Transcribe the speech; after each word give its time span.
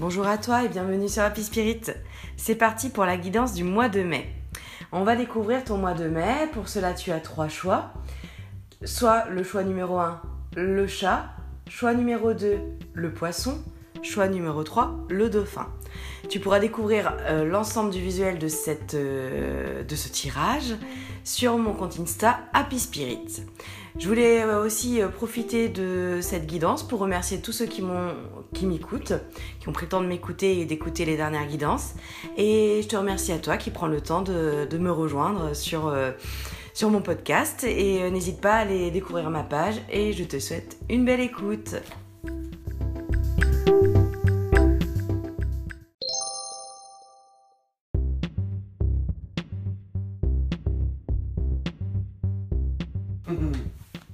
Bonjour 0.00 0.26
à 0.26 0.38
toi 0.38 0.64
et 0.64 0.68
bienvenue 0.68 1.10
sur 1.10 1.22
Happy 1.22 1.44
Spirit. 1.44 1.82
C'est 2.38 2.54
parti 2.54 2.88
pour 2.88 3.04
la 3.04 3.18
guidance 3.18 3.52
du 3.52 3.64
mois 3.64 3.90
de 3.90 4.00
mai. 4.00 4.34
On 4.92 5.04
va 5.04 5.14
découvrir 5.14 5.62
ton 5.62 5.76
mois 5.76 5.92
de 5.92 6.08
mai. 6.08 6.48
Pour 6.54 6.70
cela, 6.70 6.94
tu 6.94 7.12
as 7.12 7.20
trois 7.20 7.48
choix. 7.48 7.92
Soit 8.82 9.26
le 9.28 9.42
choix 9.42 9.62
numéro 9.62 9.98
1, 9.98 10.22
le 10.56 10.86
chat. 10.86 11.26
Choix 11.68 11.92
numéro 11.92 12.32
2, 12.32 12.60
le 12.94 13.12
poisson. 13.12 13.62
Choix 14.02 14.28
numéro 14.28 14.64
3, 14.64 15.04
le 15.10 15.28
dauphin. 15.28 15.66
Tu 16.28 16.38
pourras 16.38 16.60
découvrir 16.60 17.16
euh, 17.22 17.44
l'ensemble 17.44 17.90
du 17.90 18.00
visuel 18.00 18.38
euh, 18.94 19.82
de 19.82 19.96
ce 19.96 20.08
tirage 20.08 20.76
sur 21.24 21.56
mon 21.56 21.72
compte 21.72 21.98
Insta 21.98 22.40
Happy 22.52 22.78
Spirit. 22.78 23.42
Je 23.98 24.06
voulais 24.06 24.42
euh, 24.42 24.64
aussi 24.64 25.00
profiter 25.16 25.68
de 25.68 26.18
cette 26.20 26.46
guidance 26.46 26.82
pour 26.86 27.00
remercier 27.00 27.40
tous 27.40 27.52
ceux 27.52 27.66
qui 27.66 27.82
qui 28.52 28.66
m'écoutent, 28.66 29.14
qui 29.60 29.68
ont 29.68 29.72
pris 29.72 29.86
le 29.86 29.90
temps 29.90 30.02
de 30.02 30.06
m'écouter 30.06 30.60
et 30.60 30.64
d'écouter 30.66 31.04
les 31.04 31.16
dernières 31.16 31.46
guidances. 31.46 31.94
Et 32.36 32.80
je 32.82 32.88
te 32.88 32.96
remercie 32.96 33.32
à 33.32 33.38
toi 33.38 33.56
qui 33.56 33.70
prends 33.70 33.88
le 33.88 34.00
temps 34.00 34.22
de, 34.22 34.66
de 34.68 34.78
me 34.78 34.92
rejoindre 34.92 35.54
sur, 35.56 35.94
sur 36.74 36.90
mon 36.90 37.00
podcast. 37.00 37.64
Et 37.64 38.10
n'hésite 38.10 38.40
pas 38.40 38.54
à 38.54 38.58
aller 38.58 38.90
découvrir 38.90 39.30
ma 39.30 39.42
page 39.42 39.80
et 39.90 40.12
je 40.12 40.24
te 40.24 40.38
souhaite 40.38 40.76
une 40.88 41.04
belle 41.04 41.20
écoute. 41.20 41.76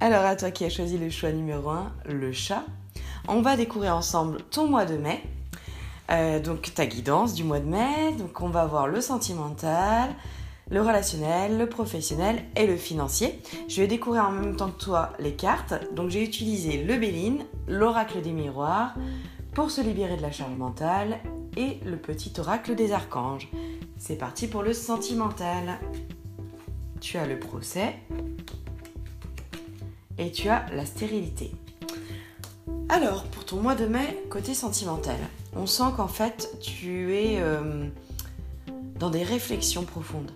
Alors 0.07 0.23
à 0.23 0.37
toi 0.37 0.51
qui 0.51 0.63
as 0.63 0.69
choisi 0.69 0.97
le 0.97 1.09
choix 1.09 1.33
numéro 1.33 1.69
1, 1.69 1.91
le 2.05 2.31
chat, 2.31 2.63
on 3.27 3.41
va 3.41 3.57
découvrir 3.57 3.93
ensemble 3.93 4.41
ton 4.51 4.65
mois 4.65 4.85
de 4.85 4.95
mai. 4.95 5.21
Euh, 6.11 6.39
donc 6.39 6.73
ta 6.73 6.85
guidance 6.85 7.33
du 7.33 7.43
mois 7.43 7.59
de 7.59 7.65
mai. 7.65 8.13
Donc 8.17 8.39
on 8.39 8.47
va 8.47 8.65
voir 8.65 8.87
le 8.87 9.01
sentimental, 9.01 10.09
le 10.71 10.79
relationnel, 10.79 11.57
le 11.57 11.67
professionnel 11.67 12.41
et 12.55 12.67
le 12.67 12.77
financier. 12.77 13.41
Je 13.67 13.81
vais 13.81 13.87
découvrir 13.87 14.23
en 14.23 14.31
même 14.31 14.55
temps 14.55 14.71
que 14.71 14.81
toi 14.81 15.11
les 15.19 15.33
cartes. 15.33 15.73
Donc 15.93 16.09
j'ai 16.09 16.23
utilisé 16.23 16.83
le 16.83 16.95
Béline, 16.95 17.43
l'oracle 17.67 18.21
des 18.21 18.31
miroirs 18.31 18.95
pour 19.53 19.71
se 19.71 19.81
libérer 19.81 20.15
de 20.15 20.21
la 20.21 20.31
charge 20.31 20.55
mentale 20.55 21.19
et 21.57 21.81
le 21.85 21.97
petit 21.97 22.31
oracle 22.39 22.75
des 22.75 22.93
archanges. 22.93 23.49
C'est 23.97 24.17
parti 24.17 24.47
pour 24.47 24.63
le 24.63 24.71
sentimental. 24.71 25.81
Tu 27.01 27.17
as 27.17 27.27
le 27.27 27.37
procès, 27.37 27.95
et 30.17 30.31
tu 30.31 30.49
as 30.49 30.65
la 30.73 30.85
stérilité. 30.85 31.51
Alors, 32.89 33.23
pour 33.25 33.45
ton 33.45 33.61
mois 33.61 33.75
de 33.75 33.85
mai, 33.85 34.17
côté 34.29 34.53
sentimental, 34.53 35.17
on 35.55 35.65
sent 35.65 35.91
qu'en 35.95 36.07
fait, 36.07 36.49
tu 36.61 37.13
es 37.15 37.39
euh, 37.39 37.85
dans 38.97 39.09
des 39.09 39.23
réflexions 39.23 39.83
profondes. 39.83 40.31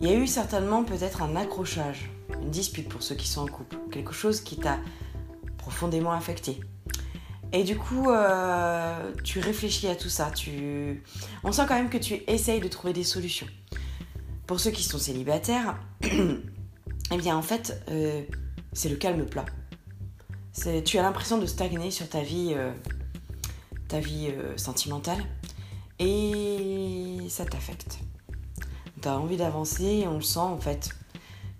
Il 0.00 0.08
y 0.08 0.12
a 0.12 0.16
eu 0.16 0.26
certainement 0.26 0.84
peut-être 0.84 1.22
un 1.22 1.36
accrochage, 1.36 2.10
une 2.42 2.50
dispute 2.50 2.88
pour 2.88 3.02
ceux 3.02 3.14
qui 3.14 3.28
sont 3.28 3.42
en 3.42 3.46
couple, 3.46 3.76
quelque 3.90 4.12
chose 4.12 4.40
qui 4.40 4.56
t'a 4.56 4.78
profondément 5.58 6.12
affecté. 6.12 6.60
Et 7.52 7.64
du 7.64 7.76
coup, 7.76 8.10
euh, 8.10 9.12
tu 9.24 9.38
réfléchis 9.40 9.88
à 9.88 9.94
tout 9.94 10.08
ça. 10.08 10.30
Tu... 10.30 11.02
On 11.44 11.52
sent 11.52 11.62
quand 11.68 11.76
même 11.76 11.88
que 11.88 11.98
tu 11.98 12.22
essayes 12.26 12.60
de 12.60 12.68
trouver 12.68 12.92
des 12.92 13.04
solutions. 13.04 13.46
Pour 14.46 14.60
ceux 14.60 14.70
qui 14.70 14.82
sont 14.82 14.98
célibataires, 14.98 15.78
eh 17.12 17.16
bien 17.18 17.36
en 17.36 17.42
fait, 17.42 17.82
euh, 17.88 18.22
c'est 18.72 18.88
le 18.88 18.96
calme 18.96 19.24
plat. 19.26 19.44
Tu 20.84 20.98
as 20.98 21.02
l'impression 21.02 21.38
de 21.38 21.46
stagner 21.46 21.90
sur 21.90 22.08
ta 22.08 22.22
vie, 22.22 22.52
euh, 22.56 22.72
ta 23.88 24.00
vie 24.00 24.28
euh, 24.30 24.56
sentimentale 24.56 25.22
et 25.98 27.18
ça 27.28 27.44
t'affecte. 27.44 27.98
Tu 29.00 29.08
as 29.08 29.18
envie 29.18 29.36
d'avancer 29.36 30.04
on 30.08 30.14
le 30.14 30.22
sent 30.22 30.38
en 30.38 30.58
fait. 30.58 30.90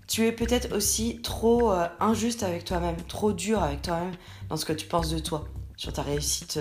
Tu 0.07 0.25
es 0.25 0.31
peut-être 0.31 0.75
aussi 0.75 1.21
trop 1.21 1.73
injuste 1.99 2.43
avec 2.43 2.63
toi-même, 2.63 2.95
trop 3.07 3.33
dur 3.33 3.61
avec 3.61 3.81
toi-même 3.81 4.13
dans 4.47 4.55
ce 4.55 4.65
que 4.65 4.71
tu 4.71 4.87
penses 4.87 5.09
de 5.09 5.19
toi, 5.19 5.45
sur 5.75 5.91
ta 5.91 6.01
réussite 6.01 6.59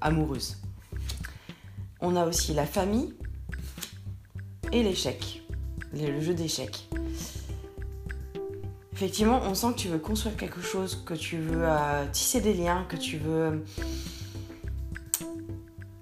amoureuse. 0.00 0.58
On 2.00 2.14
a 2.14 2.24
aussi 2.24 2.54
la 2.54 2.64
famille 2.64 3.12
et 4.70 4.84
l'échec, 4.84 5.42
le 5.92 6.20
jeu 6.20 6.32
d'échecs 6.32 6.85
effectivement, 8.96 9.42
on 9.44 9.54
sent 9.54 9.72
que 9.74 9.78
tu 9.78 9.88
veux 9.88 9.98
construire 9.98 10.38
quelque 10.38 10.62
chose, 10.62 11.02
que 11.04 11.12
tu 11.12 11.36
veux 11.36 11.64
euh, 11.64 12.06
tisser 12.12 12.40
des 12.40 12.54
liens, 12.54 12.86
que 12.88 12.96
tu 12.96 13.18
veux 13.18 13.62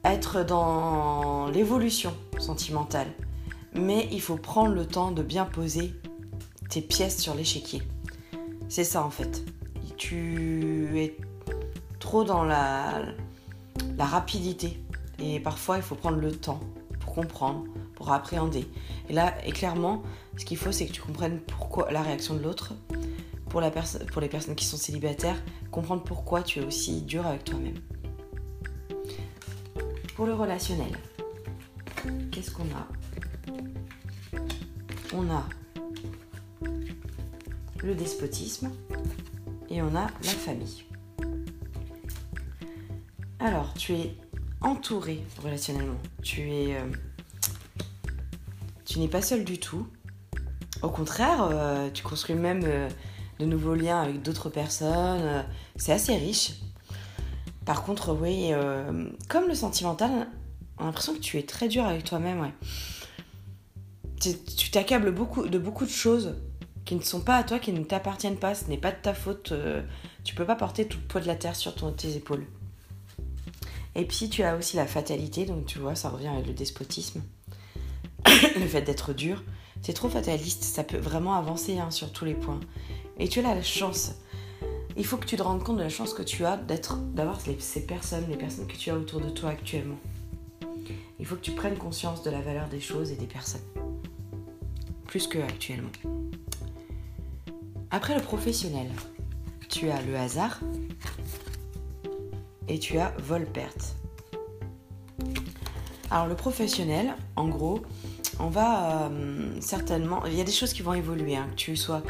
être 0.05 0.45
dans 0.45 1.49
l'évolution 1.49 2.15
sentimentale. 2.39 3.09
Mais 3.75 4.09
il 4.13 4.21
faut 4.21 4.37
prendre 4.37 4.73
le 4.73 4.87
temps 4.87 5.11
de 5.11 5.25
bien 5.25 5.45
poser 5.45 5.93
tes 6.71 6.83
pièces 6.83 7.21
sur 7.21 7.35
l'échiquier. 7.35 7.83
C'est 8.69 8.85
ça 8.85 9.03
en 9.05 9.11
fait. 9.11 9.45
Tu 9.97 10.97
es 10.97 11.17
trop 11.99 12.23
dans 12.23 12.45
la 12.45 13.03
rapidité. 13.99 14.81
Et 15.19 15.41
parfois, 15.41 15.79
il 15.79 15.83
faut 15.83 15.97
prendre 15.97 16.19
le 16.19 16.31
temps 16.31 16.61
pour 17.01 17.15
comprendre, 17.15 17.65
appréhender. 18.13 18.67
Et 19.09 19.13
là, 19.13 19.35
et 19.45 19.53
clairement, 19.53 20.03
ce 20.37 20.45
qu'il 20.45 20.57
faut, 20.57 20.73
c'est 20.73 20.87
que 20.87 20.93
tu 20.93 21.01
comprennes 21.01 21.41
pourquoi 21.41 21.91
la 21.91 22.03
réaction 22.03 22.35
de 22.35 22.43
l'autre. 22.43 22.75
Pour, 23.49 23.61
la 23.61 23.71
pour 23.71 24.21
les 24.21 24.29
personnes 24.29 24.57
qui 24.57 24.65
sont 24.65 24.77
célibataires, 24.77 25.41
comprendre 25.71 26.03
pourquoi 26.03 26.43
tu 26.43 26.59
es 26.59 26.65
aussi 26.65 27.03
dur 27.03 27.25
avec 27.25 27.45
toi-même. 27.45 27.79
Pour 30.17 30.27
le 30.27 30.35
relationnel, 30.35 30.99
qu'est-ce 32.33 32.51
qu'on 32.51 32.65
a? 32.65 32.89
On 35.15 35.31
a 35.31 35.45
le 37.85 37.95
despotisme 37.95 38.73
et 39.71 39.83
on 39.83 39.95
a 39.95 40.07
la 40.07 40.31
famille. 40.31 40.85
Alors, 43.39 43.75
tu 43.75 43.93
es 43.93 44.17
entouré 44.63 45.23
relationnellement. 45.43 46.01
Tu 46.23 46.51
es 46.51 46.77
euh, 46.77 46.87
tu 48.95 49.01
n'es 49.01 49.09
pas 49.09 49.23
seul 49.23 49.45
du 49.45 49.59
tout. 49.59 49.89
Au 50.81 50.89
contraire, 50.89 51.49
euh, 51.51 51.91
tu 51.93 52.05
construis 52.05 52.37
même 52.37 52.61
euh, 52.63 52.89
de 53.41 53.45
nouveaux 53.45 53.75
liens 53.75 54.01
avec 54.01 54.23
d'autres 54.23 54.51
personnes. 54.51 55.21
Euh, 55.21 55.43
c'est 55.75 55.91
assez 55.91 56.15
riche. 56.15 56.53
Par 57.65 57.83
contre, 57.83 58.15
oui, 58.15 58.53
comme 59.29 59.49
le 59.49 59.55
sentimental, 59.55 60.29
on 60.79 60.83
a 60.83 60.87
l'impression 60.87 61.15
que 61.15 61.19
tu 61.19 61.39
es 61.39 61.43
très 61.43 61.67
dur 61.67 61.87
avec 61.87 62.05
toi-même. 62.05 62.41
Ouais. 62.41 62.53
Tu 64.21 64.71
t'accables 64.71 65.13
beaucoup, 65.13 65.49
de 65.49 65.59
beaucoup 65.59 65.87
de 65.87 65.91
choses 65.91 66.37
qui 66.85 66.95
ne 66.95 67.01
sont 67.01 67.23
pas 67.23 67.37
à 67.37 67.43
toi, 67.43 67.59
qui 67.59 67.73
ne 67.73 67.83
t'appartiennent 67.83 68.37
pas. 68.37 68.55
Ce 68.55 68.67
n'est 68.67 68.77
pas 68.77 68.93
de 68.93 68.99
ta 69.03 69.15
faute. 69.15 69.55
tu 70.25 70.35
peux 70.35 70.45
pas 70.45 70.57
porter 70.57 70.87
tout 70.87 70.99
le 70.99 71.07
poids 71.07 71.23
de 71.23 71.27
la 71.27 71.37
terre 71.37 71.57
sur 71.57 71.75
ton, 71.75 71.91
tes 71.91 72.17
épaules. 72.17 72.47
Et 73.95 74.05
puis, 74.05 74.29
tu 74.29 74.43
as 74.43 74.57
aussi 74.57 74.77
la 74.77 74.87
fatalité, 74.87 75.47
donc 75.47 75.65
tu 75.65 75.79
vois, 75.79 75.95
ça 75.95 76.11
revient 76.11 76.29
avec 76.29 76.47
le 76.47 76.53
despotisme. 76.53 77.23
le 78.59 78.67
fait 78.67 78.83
d'être 78.83 79.13
dur, 79.13 79.43
c'est 79.83 79.93
trop 79.93 80.09
fataliste, 80.09 80.63
ça 80.63 80.85
peut 80.85 80.99
vraiment 80.99 81.35
avancer 81.35 81.79
hein, 81.79 81.91
sur 81.91 82.13
tous 82.13 82.25
les 82.25 82.35
points. 82.35 82.61
Et 83.19 83.29
tu 83.29 83.41
as 83.41 83.43
la 83.43 83.63
chance. 83.63 84.15
Il 84.97 85.05
faut 85.05 85.17
que 85.17 85.27
tu 85.27 85.37
te 85.37 85.43
rendes 85.43 85.63
compte 85.63 85.77
de 85.77 85.83
la 85.83 85.89
chance 85.89 86.15
que 86.15 86.23
tu 86.23 86.45
as 86.45 86.57
d'avoir 86.57 87.41
ces 87.59 87.85
personnes, 87.85 88.27
les 88.29 88.37
personnes 88.37 88.67
que 88.67 88.77
tu 88.77 88.91
as 88.91 88.97
autour 88.97 89.21
de 89.21 89.31
toi 89.31 89.51
actuellement. 89.51 89.99
Il 91.19 91.27
faut 91.27 91.37
que 91.37 91.41
tu 91.41 91.53
prennes 91.53 91.77
conscience 91.77 92.23
de 92.23 92.31
la 92.31 92.41
valeur 92.41 92.69
des 92.69 92.81
choses 92.81 93.11
et 93.11 93.17
des 93.17 93.27
personnes. 93.27 93.65
Plus 95.07 95.27
que 95.27 95.39
actuellement. 95.39 95.91
Après 97.91 98.15
le 98.15 98.23
professionnel, 98.23 98.91
tu 99.69 99.91
as 99.91 100.03
le 100.03 100.17
hasard 100.17 100.61
et 102.69 102.79
tu 102.79 102.99
as 102.99 103.13
vol-perte. 103.19 103.97
Alors 106.11 106.27
le 106.27 106.37
professionnel, 106.37 107.15
en 107.37 107.49
gros, 107.49 107.83
on 108.41 108.49
va 108.49 109.09
euh, 109.11 109.61
certainement. 109.61 110.25
Il 110.27 110.35
y 110.35 110.41
a 110.41 110.45
des 110.45 110.53
choses 110.53 110.73
qui 110.73 110.83
vont 110.83 110.95
évoluer, 110.95 111.37
hein, 111.37 111.47
que 111.51 111.57
tu 111.57 111.77
sois, 111.77 112.03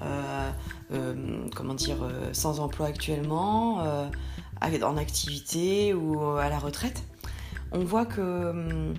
euh, 0.00 0.50
euh, 0.92 1.48
comment 1.54 1.74
dire, 1.74 1.98
sans 2.32 2.60
emploi 2.60 2.86
actuellement, 2.86 3.84
en 4.60 4.96
activité 4.96 5.94
ou 5.94 6.20
à 6.36 6.48
la 6.48 6.58
retraite. 6.58 7.02
On 7.72 7.84
voit 7.84 8.06
que 8.06 8.92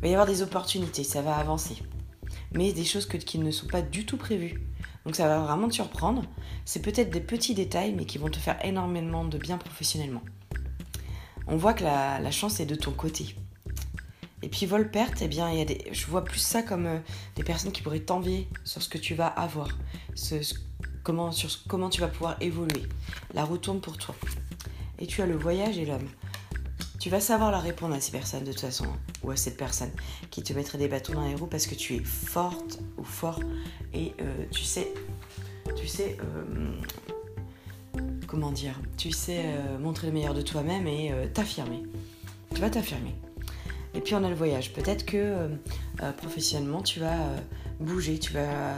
va 0.00 0.08
y 0.08 0.12
avoir 0.12 0.26
des 0.26 0.42
opportunités, 0.42 1.04
ça 1.04 1.22
va 1.22 1.36
avancer, 1.36 1.76
mais 2.52 2.72
des 2.72 2.84
choses 2.84 3.06
qui 3.06 3.38
ne 3.38 3.50
sont 3.50 3.66
pas 3.66 3.82
du 3.82 4.06
tout 4.06 4.16
prévues. 4.16 4.60
Donc 5.04 5.16
ça 5.16 5.28
va 5.28 5.40
vraiment 5.40 5.68
te 5.68 5.74
surprendre. 5.74 6.22
C'est 6.64 6.80
peut-être 6.80 7.10
des 7.10 7.20
petits 7.20 7.54
détails, 7.54 7.94
mais 7.94 8.06
qui 8.06 8.18
vont 8.18 8.30
te 8.30 8.38
faire 8.38 8.56
énormément 8.64 9.24
de 9.24 9.36
bien 9.36 9.58
professionnellement. 9.58 10.22
On 11.46 11.56
voit 11.56 11.74
que 11.74 11.84
la 11.84 12.30
chance 12.30 12.60
est 12.60 12.66
de 12.66 12.74
ton 12.74 12.92
côté. 12.92 13.36
Et 14.44 14.48
puis 14.48 14.66
vol-perte, 14.66 15.22
eh 15.22 15.26
bien, 15.26 15.50
je 15.90 16.06
vois 16.06 16.22
plus 16.22 16.38
ça 16.38 16.60
comme 16.60 16.84
euh, 16.84 16.98
des 17.34 17.42
personnes 17.42 17.72
qui 17.72 17.80
pourraient 17.80 18.00
t'envier 18.00 18.46
sur 18.62 18.82
ce 18.82 18.90
que 18.90 18.98
tu 18.98 19.14
vas 19.14 19.26
avoir, 19.26 19.68
ce, 20.14 20.34
comment, 21.02 21.32
sur 21.32 21.48
comment 21.66 21.88
tu 21.88 22.02
vas 22.02 22.08
pouvoir 22.08 22.36
évoluer. 22.42 22.82
La 23.32 23.44
roue 23.44 23.56
tourne 23.56 23.80
pour 23.80 23.96
toi. 23.96 24.14
Et 24.98 25.06
tu 25.06 25.22
as 25.22 25.26
le 25.26 25.34
voyage 25.34 25.78
et 25.78 25.86
l'homme. 25.86 26.06
Tu 27.00 27.08
vas 27.08 27.20
savoir 27.20 27.52
leur 27.52 27.62
répondre 27.62 27.94
à 27.94 28.02
ces 28.02 28.12
personnes 28.12 28.44
de 28.44 28.52
toute 28.52 28.60
façon, 28.60 28.84
ou 29.22 29.30
à 29.30 29.36
cette 29.36 29.56
personne 29.56 29.90
qui 30.30 30.42
te 30.42 30.52
mettrait 30.52 30.76
des 30.76 30.88
bâtons 30.88 31.14
dans 31.14 31.26
les 31.26 31.34
roues 31.34 31.46
parce 31.46 31.66
que 31.66 31.74
tu 31.74 31.94
es 31.94 32.04
forte 32.04 32.80
ou 32.98 33.02
fort 33.02 33.40
et 33.94 34.12
euh, 34.20 34.44
tu 34.50 34.62
sais, 34.62 34.92
tu 35.74 35.88
sais, 35.88 36.18
euh, 36.20 37.98
comment 38.26 38.52
dire, 38.52 38.78
tu 38.98 39.10
sais 39.10 39.42
montrer 39.80 40.08
le 40.08 40.12
meilleur 40.12 40.34
de 40.34 40.42
toi-même 40.42 40.86
et 40.86 41.14
t'affirmer. 41.32 41.82
Tu 42.54 42.60
vas 42.60 42.68
t'affirmer. 42.68 43.14
Et 43.94 44.00
puis 44.00 44.14
on 44.14 44.24
a 44.24 44.28
le 44.28 44.34
voyage. 44.34 44.72
Peut-être 44.72 45.06
que 45.06 45.48
professionnellement 46.16 46.82
tu 46.82 47.00
vas 47.00 47.16
bouger, 47.80 48.18
tu 48.18 48.32
vas, 48.32 48.74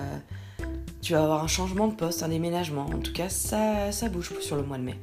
tu 1.02 1.12
vas 1.14 1.22
avoir 1.22 1.42
un 1.42 1.48
changement 1.48 1.88
de 1.88 1.94
poste, 1.94 2.22
un 2.22 2.28
déménagement. 2.28 2.86
En 2.86 2.98
tout 2.98 3.12
cas, 3.12 3.28
ça, 3.28 3.92
ça 3.92 4.08
bouge 4.08 4.32
sur 4.40 4.56
le 4.56 4.62
mois 4.62 4.78
de 4.78 4.82
mai. 4.82 4.94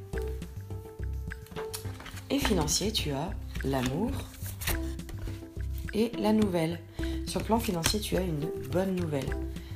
Et 2.29 2.39
financier, 2.39 2.91
tu 2.91 3.11
as 3.11 3.31
l'amour 3.63 4.11
et 5.93 6.11
la 6.17 6.33
nouvelle. 6.33 6.79
Sur 7.27 7.39
le 7.39 7.45
plan 7.45 7.59
financier, 7.59 7.99
tu 7.99 8.17
as 8.17 8.21
une 8.21 8.47
bonne 8.71 8.95
nouvelle. 8.95 9.29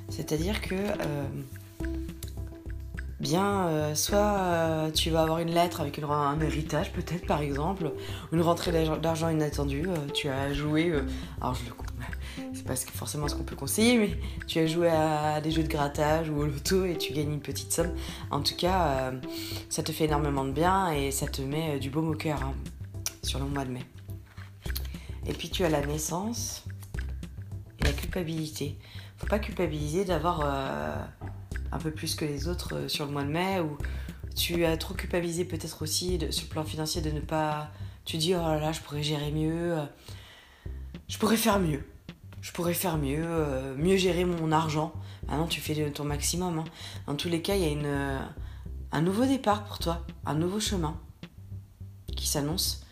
C'est-à-dire 0.10 0.62
que, 0.62 0.76
euh, 0.76 1.28
bien, 3.20 3.68
euh, 3.68 3.96
soit 3.96 4.18
euh, 4.18 4.92
tu 4.92 5.10
vas 5.10 5.22
avoir 5.24 5.40
une 5.40 5.52
lettre 5.52 5.82
avec 5.82 6.00
un 6.00 6.40
héritage, 6.40 6.92
peut-être 6.92 7.26
par 7.26 7.42
exemple, 7.42 7.92
une 8.32 8.42
rentrée 8.42 8.72
d'argent 9.02 9.30
inattendue. 9.30 9.88
tu 10.14 10.30
as 10.30 10.54
joué, 10.54 10.94
alors 11.42 11.56
je 11.56 11.66
le 11.66 11.74
c'est 12.54 12.66
pas 12.66 12.76
forcément 12.76 13.28
ce 13.28 13.36
qu'on 13.36 13.44
peut 13.44 13.56
conseiller, 13.56 13.98
mais 13.98 14.10
tu 14.48 14.60
as 14.60 14.68
joué 14.68 14.90
à 14.90 15.42
des 15.42 15.52
jeux 15.52 15.64
de 15.64 15.68
grattage 15.68 16.30
ou 16.30 16.38
au 16.38 16.46
loto 16.46 16.86
et 16.86 16.98
tu 16.98 17.14
gagnes 17.14 17.34
une 17.34 17.42
petite 17.42 17.72
somme. 17.72 17.94
En 18.32 18.42
tout 18.42 18.56
cas, 18.56 18.88
euh, 18.88 19.12
ça 19.70 19.84
te 19.84 19.92
fait 19.92 20.06
énormément 20.06 20.46
de 20.46 20.52
bien 20.52 20.92
et 20.92 21.12
ça 21.12 21.28
te 21.28 21.42
met 21.42 21.76
euh, 21.76 21.80
du 21.80 21.90
baume 21.90 22.10
au 22.10 22.16
cœur 22.16 22.42
hein, 22.44 22.54
sur 23.24 23.40
le 23.40 23.46
mois 23.46 23.66
de 23.66 23.72
mai. 23.72 23.86
Et 25.26 25.34
puis 25.34 25.50
tu 25.50 25.64
as 25.66 25.70
la 25.70 25.86
naissance 25.86 26.66
et 27.80 27.84
la 27.84 27.94
culpabilité. 27.94 28.78
Faut 29.18 29.28
pas 29.28 29.40
culpabiliser 29.40 30.06
d'avoir 30.06 30.42
euh, 30.46 30.96
un 31.78 31.80
peu 31.80 31.92
plus 31.92 32.16
que 32.16 32.26
les 32.26 32.48
autres 32.48 32.88
sur 32.88 33.06
le 33.06 33.12
mois 33.12 33.24
de 33.24 33.30
mai 33.30 33.60
ou 33.60 33.78
tu 34.36 34.66
as 34.66 34.78
trop 34.78 34.94
culpabilisé 34.94 35.46
peut-être 35.46 35.82
aussi 35.82 36.20
sur 36.32 36.44
le 36.46 36.50
plan 36.50 36.64
financier 36.64 37.02
de 37.02 37.12
ne 37.12 37.22
pas. 37.22 37.72
Tu 38.06 38.18
dis 38.18 38.36
oh 38.36 38.40
là 38.40 38.60
là, 38.60 38.72
je 38.72 38.82
pourrais 38.82 39.04
gérer 39.04 39.32
mieux, 39.32 39.76
je 41.08 41.18
pourrais 41.18 41.38
faire 41.38 41.60
mieux 41.60 41.84
je 42.42 42.52
pourrais 42.52 42.74
faire 42.74 42.98
mieux, 42.98 43.26
euh, 43.26 43.76
mieux 43.76 43.98
gérer 43.98 44.26
mon 44.26 44.52
argent. 44.52 44.94
Maintenant, 45.28 45.48
tu 45.48 45.60
fais 45.60 45.92
ton 45.92 46.06
maximum. 46.06 46.60
Hein. 46.60 46.64
Dans 47.06 47.16
tous 47.16 47.30
les 47.30 47.42
cas, 47.42 47.56
il 47.56 47.62
y 47.62 47.66
a 47.66 47.70
une, 47.70 47.86
euh, 47.86 48.20
un 48.92 49.02
nouveau 49.02 49.26
départ 49.26 49.66
pour 49.66 49.80
toi, 49.80 50.06
un 50.26 50.36
nouveau 50.36 50.60
chemin 50.60 50.98
qui 52.16 52.28
s'annonce 52.28 52.86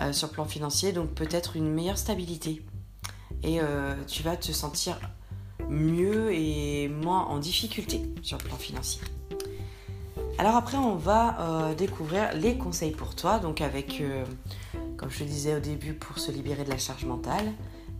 euh, 0.00 0.12
sur 0.12 0.28
le 0.28 0.32
plan 0.32 0.44
financier, 0.44 0.92
donc 0.92 1.10
peut-être 1.10 1.56
une 1.56 1.70
meilleure 1.70 1.98
stabilité. 1.98 2.64
Et 3.44 3.58
tu 4.06 4.22
vas 4.22 4.36
te 4.36 4.52
sentir 4.52 5.00
mieux 5.68 6.32
et 6.32 6.88
moins 6.88 7.24
en 7.26 7.38
difficulté 7.38 8.02
sur 8.22 8.38
le 8.38 8.44
plan 8.44 8.56
financier. 8.56 9.00
Alors 10.38 10.56
après, 10.56 10.76
on 10.76 10.96
va 10.96 11.74
découvrir 11.76 12.32
les 12.34 12.56
conseils 12.56 12.90
pour 12.90 13.14
toi, 13.14 13.38
donc 13.38 13.60
avec, 13.60 14.02
comme 14.96 15.10
je 15.10 15.18
te 15.20 15.24
disais 15.24 15.54
au 15.54 15.60
début, 15.60 15.92
pour 15.94 16.18
se 16.18 16.32
libérer 16.32 16.64
de 16.64 16.70
la 16.70 16.78
charge 16.78 17.04
mentale, 17.04 17.52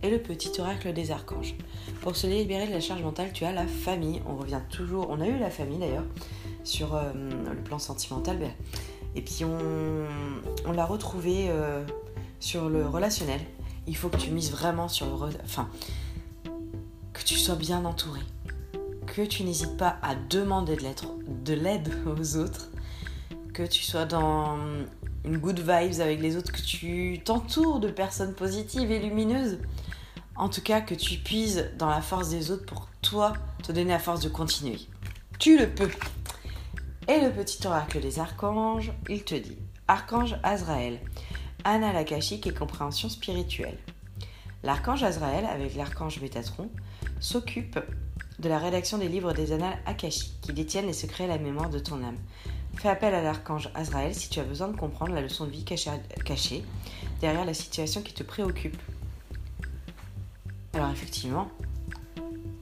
et 0.03 0.11
le 0.11 0.19
petit 0.19 0.51
oracle 0.61 0.93
des 0.93 1.11
archanges. 1.11 1.55
Pour 2.01 2.17
se 2.17 2.27
libérer 2.27 2.67
de 2.67 2.73
la 2.73 2.81
charge 2.81 3.03
mentale, 3.03 3.31
tu 3.33 3.45
as 3.45 3.53
la 3.53 3.67
famille. 3.67 4.21
On 4.27 4.37
revient 4.37 4.61
toujours, 4.71 5.09
on 5.11 5.21
a 5.21 5.27
eu 5.27 5.39
la 5.39 5.51
famille 5.51 5.79
d'ailleurs 5.79 6.05
sur 6.65 6.95
euh, 6.95 7.13
le 7.13 7.63
plan 7.63 7.79
sentimental. 7.79 8.39
Ben, 8.39 8.51
et 9.15 9.23
puis 9.23 9.45
on, 9.45 10.73
l'a 10.73 10.85
retrouvé 10.85 11.47
euh, 11.49 11.85
sur 12.41 12.69
le 12.69 12.87
relationnel. 12.87 13.41
Il 13.87 13.97
faut 13.97 14.09
que 14.09 14.17
tu 14.17 14.31
mises 14.31 14.51
vraiment 14.51 14.89
sur 14.89 15.07
le... 15.07 15.33
Enfin, 15.45 15.69
que 17.23 17.29
tu 17.29 17.39
sois 17.39 17.55
bien 17.55 17.85
entouré. 17.85 18.19
Que 19.07 19.23
tu 19.23 19.45
n'hésites 19.45 19.77
pas 19.77 19.97
à 20.03 20.17
demander 20.17 20.77
de 20.77 21.55
l'aide 21.55 21.93
aux 22.07 22.37
autres. 22.37 22.69
Que 23.55 23.65
tu 23.65 23.83
sois 23.83 24.07
dans 24.07 24.59
une 25.25 25.39
good 25.39 25.61
vibes 25.61 26.01
avec 26.01 26.21
les 26.21 26.37
autres, 26.37 26.51
que 26.51 26.61
tu 26.61 27.21
t'entoures 27.25 27.79
de 27.79 27.89
personnes 27.89 28.35
positives 28.35 28.91
et 28.91 28.99
lumineuses. 28.99 29.59
En 30.35 30.49
tout 30.49 30.63
cas, 30.63 30.81
que 30.81 30.97
tu 30.97 31.19
puises 31.19 31.71
dans 31.79 31.89
la 31.89 32.01
force 32.01 32.31
des 32.31 32.51
autres 32.51 32.67
pour 32.67 32.89
toi 33.03 33.35
te 33.63 33.71
donner 33.71 33.91
la 33.91 34.01
force 34.01 34.21
de 34.21 34.29
continuer. 34.29 34.81
Tu 35.39 35.57
le 35.57 35.69
peux. 35.69 35.91
Et 37.07 37.21
le 37.21 37.31
petit 37.31 37.65
oracle 37.65 38.01
des 38.01 38.19
archanges, 38.19 38.93
il 39.09 39.23
te 39.23 39.37
dit 39.37 39.59
Archange 39.87 40.37
Azraël, 40.43 40.99
Anna 41.63 41.93
Lakashique 41.93 42.49
et 42.49 42.55
compréhension 42.55 43.09
spirituelle. 43.09 43.79
L'archange 44.63 45.03
Azraël, 45.03 45.45
avec 45.47 45.75
l'archange 45.75 46.21
Métatron, 46.21 46.71
s'occupe 47.21 47.79
de 48.39 48.49
la 48.49 48.59
rédaction 48.59 48.99
des 48.99 49.09
livres 49.09 49.33
des 49.33 49.53
annales 49.53 49.79
akashiques 49.87 50.41
qui 50.41 50.53
détiennent 50.53 50.87
les 50.87 50.93
secrets 50.93 51.25
et 51.25 51.29
la 51.29 51.39
mémoire 51.39 51.71
de 51.71 51.79
ton 51.79 52.03
âme. 52.03 52.19
Fais 52.77 52.89
appel 52.89 53.15
à 53.15 53.23
l'archange 53.23 53.71
Azraël 53.75 54.15
si 54.15 54.29
tu 54.29 54.41
as 54.41 54.45
besoin 54.45 54.69
de 54.69 54.77
comprendre 54.77 55.13
la 55.13 55.21
leçon 55.21 55.47
de 55.47 55.51
vie 55.51 55.65
cachée 55.65 56.65
derrière 57.21 57.45
la 57.45 57.55
situation 57.55 58.03
qui 58.03 58.15
te 58.15 58.23
préoccupe 58.23 58.77
alors 60.75 60.91
effectivement, 60.91 61.49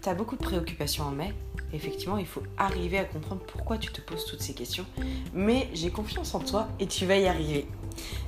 tu 0.02 0.08
as 0.08 0.14
beaucoup 0.14 0.36
de 0.36 0.42
préoccupations 0.42 1.04
en 1.04 1.12
mai. 1.12 1.32
Effectivement, 1.72 2.18
il 2.18 2.26
faut 2.26 2.42
arriver 2.56 2.98
à 2.98 3.04
comprendre 3.04 3.42
pourquoi 3.46 3.78
tu 3.78 3.90
te 3.92 4.00
poses 4.00 4.24
toutes 4.26 4.42
ces 4.42 4.54
questions. 4.54 4.86
Mais 5.32 5.68
j'ai 5.72 5.90
confiance 5.90 6.34
en 6.34 6.40
toi 6.40 6.68
et 6.78 6.86
tu 6.86 7.06
vas 7.06 7.16
y 7.16 7.26
arriver. 7.26 7.66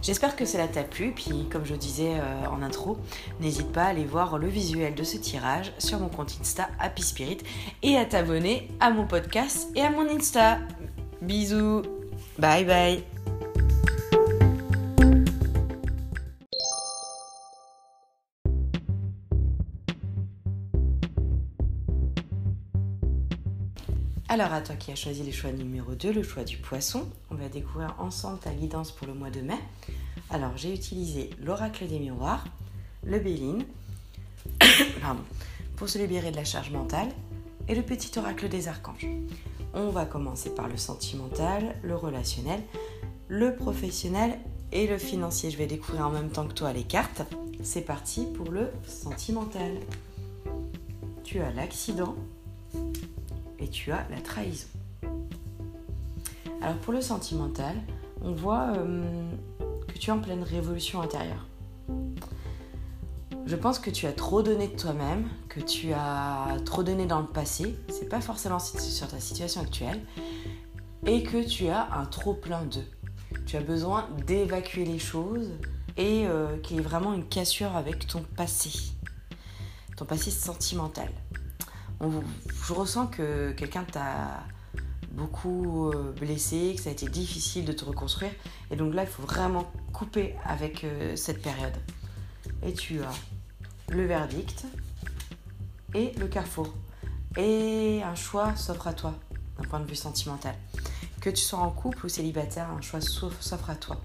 J'espère 0.03 0.37
que 0.37 0.45
cela 0.45 0.69
t'a 0.69 0.85
plu. 0.85 1.13
Puis, 1.13 1.47
comme 1.51 1.65
je 1.65 1.75
disais 1.75 2.15
euh, 2.15 2.47
en 2.51 2.63
intro, 2.63 2.99
n'hésite 3.41 3.73
pas 3.73 3.85
à 3.85 3.89
aller 3.89 4.05
voir 4.05 4.39
le 4.39 4.49
visuel 4.49 4.95
de 4.95 5.03
ce 5.05 5.17
tirage 5.17 5.73
sur 5.79 5.99
mon 5.99 6.09
compte 6.09 6.37
Insta 6.41 6.69
Happy 6.79 7.03
Spirit 7.03 7.39
et 7.83 7.97
à 7.97 8.05
t'abonner 8.05 8.69
à 8.81 8.91
mon 8.91 9.07
podcast 9.07 9.69
et 9.75 9.83
à 9.83 9.91
mon 9.91 10.09
Insta. 10.09 10.59
Bisous. 11.21 11.83
Bye 12.39 12.65
bye. 12.65 13.12
Alors 24.33 24.55
à 24.55 24.63
toi 24.63 24.77
qui 24.77 24.91
as 24.91 24.95
choisi 24.95 25.23
le 25.25 25.31
choix 25.31 25.53
numéro 25.53 25.93
2, 25.93 26.11
le 26.11 26.23
choix 26.23 26.43
du 26.43 26.57
poisson, 26.57 27.07
on 27.31 27.35
va 27.35 27.51
découvrir 27.51 27.95
ensemble 27.99 28.39
ta 28.39 28.51
guidance 28.51 28.91
pour 28.91 29.07
le 29.07 29.13
mois 29.13 29.29
de 29.29 29.43
mai. 29.43 29.59
Alors 30.31 30.57
j'ai 30.57 30.73
utilisé 30.73 31.29
l'oracle 31.39 31.87
des 31.87 31.99
miroirs, 31.99 32.43
le 33.05 33.19
Béline, 33.19 33.67
pardon, 35.03 35.21
pour 35.77 35.91
se 35.91 35.99
libérer 35.99 36.31
de 36.31 36.37
la 36.37 36.47
charge 36.47 36.71
mentale, 36.71 37.09
et 37.69 37.75
le 37.75 37.83
petit 37.83 38.19
oracle 38.19 38.49
des 38.49 38.69
archanges. 38.69 39.07
On 39.75 39.91
va 39.91 40.07
commencer 40.07 40.55
par 40.55 40.67
le 40.67 40.79
sentimental, 40.79 41.77
le 41.83 41.95
relationnel, 41.95 42.63
le 43.29 43.55
professionnel 43.55 44.39
et 44.73 44.87
le 44.87 44.97
financier. 44.97 45.51
Je 45.51 45.59
vais 45.59 45.67
découvrir 45.67 46.07
en 46.07 46.11
même 46.11 46.31
temps 46.31 46.47
que 46.47 46.55
toi 46.55 46.73
les 46.73 46.85
cartes. 46.85 47.21
C'est 47.63 47.83
parti 47.83 48.25
pour 48.35 48.51
le 48.51 48.71
sentimental. 48.87 49.73
Tu 51.23 51.41
as 51.41 51.53
l'accident, 51.53 52.17
tu 53.73 53.91
as 53.91 54.07
la 54.11 54.21
trahison. 54.21 54.69
Alors 56.61 56.77
pour 56.77 56.93
le 56.93 57.01
sentimental, 57.01 57.75
on 58.21 58.33
voit 58.33 58.69
euh, 58.77 59.31
que 59.89 59.99
tu 59.99 60.11
es 60.11 60.13
en 60.13 60.21
pleine 60.21 60.45
révolution 60.45 61.01
intérieure. 61.01 61.49
Je 63.45 63.57
pense 63.57 63.81
que 63.81 63.91
tu 63.91 64.07
as 64.07 64.13
trop 64.13 64.43
donné 64.43 64.69
de 64.69 64.77
toi-même, 64.77 65.29
que 65.49 65.59
tu 65.59 65.93
as 65.93 66.57
trop 66.65 66.85
donné 66.85 67.07
dans 67.07 67.21
le 67.21 67.27
passé, 67.27 67.77
c'est 67.89 68.09
pas 68.09 68.21
forcément 68.21 68.61
sur 68.61 69.09
ta 69.09 69.19
situation 69.19 69.63
actuelle, 69.63 70.01
et 71.07 71.25
que 71.25 71.45
tu 71.45 71.67
as 71.67 71.93
un 71.93 72.05
trop 72.05 72.35
plein 72.35 72.63
d'eux. 72.63 72.87
Tu 73.47 73.57
as 73.57 73.61
besoin 73.61 74.09
d'évacuer 74.27 74.85
les 74.85 75.01
choses 75.01 75.51
et 75.97 76.27
euh, 76.27 76.57
qu'il 76.59 76.77
y 76.77 76.79
ait 76.79 76.83
vraiment 76.83 77.13
une 77.13 77.27
cassure 77.27 77.75
avec 77.75 78.07
ton 78.07 78.23
passé, 78.23 78.71
ton 79.97 80.05
passé 80.05 80.31
sentimental 80.31 81.09
je 82.67 82.73
ressens 82.73 83.07
que 83.07 83.53
quelqu'un 83.53 83.85
t'a 83.85 84.45
beaucoup 85.13 85.91
euh, 85.91 86.13
blessé, 86.19 86.75
que 86.77 86.83
ça 86.83 86.91
a 86.91 86.93
été 86.93 87.07
difficile 87.09 87.65
de 87.65 87.73
te 87.73 87.85
reconstruire. 87.85 88.33
Et 88.71 88.77
donc 88.77 88.95
là, 88.95 89.03
il 89.03 89.09
faut 89.09 89.23
vraiment 89.23 89.71
couper 89.93 90.35
avec 90.45 90.85
euh, 90.85 91.17
cette 91.17 91.43
période. 91.43 91.75
Et 92.65 92.73
tu 92.73 93.01
as 93.03 93.13
le 93.91 94.07
verdict 94.07 94.65
et 95.95 96.13
le 96.19 96.27
carrefour. 96.27 96.73
Et 97.37 98.03
un 98.03 98.15
choix 98.15 98.57
s'offre 98.57 98.89
à 98.89 98.95
toi 98.95 99.15
d'un 99.59 99.69
point 99.69 99.81
de 99.81 99.87
vue 99.87 99.97
sentimental. 99.97 100.55
Que 101.21 101.31
tu 101.31 101.43
sois 101.43 101.59
en 101.59 101.71
couple 101.71 102.07
ou 102.07 102.09
célibataire, 102.09 102.71
un 102.71 102.81
choix 102.81 103.01
s'offre 103.01 103.71
à 103.71 103.77
toi. 103.77 104.01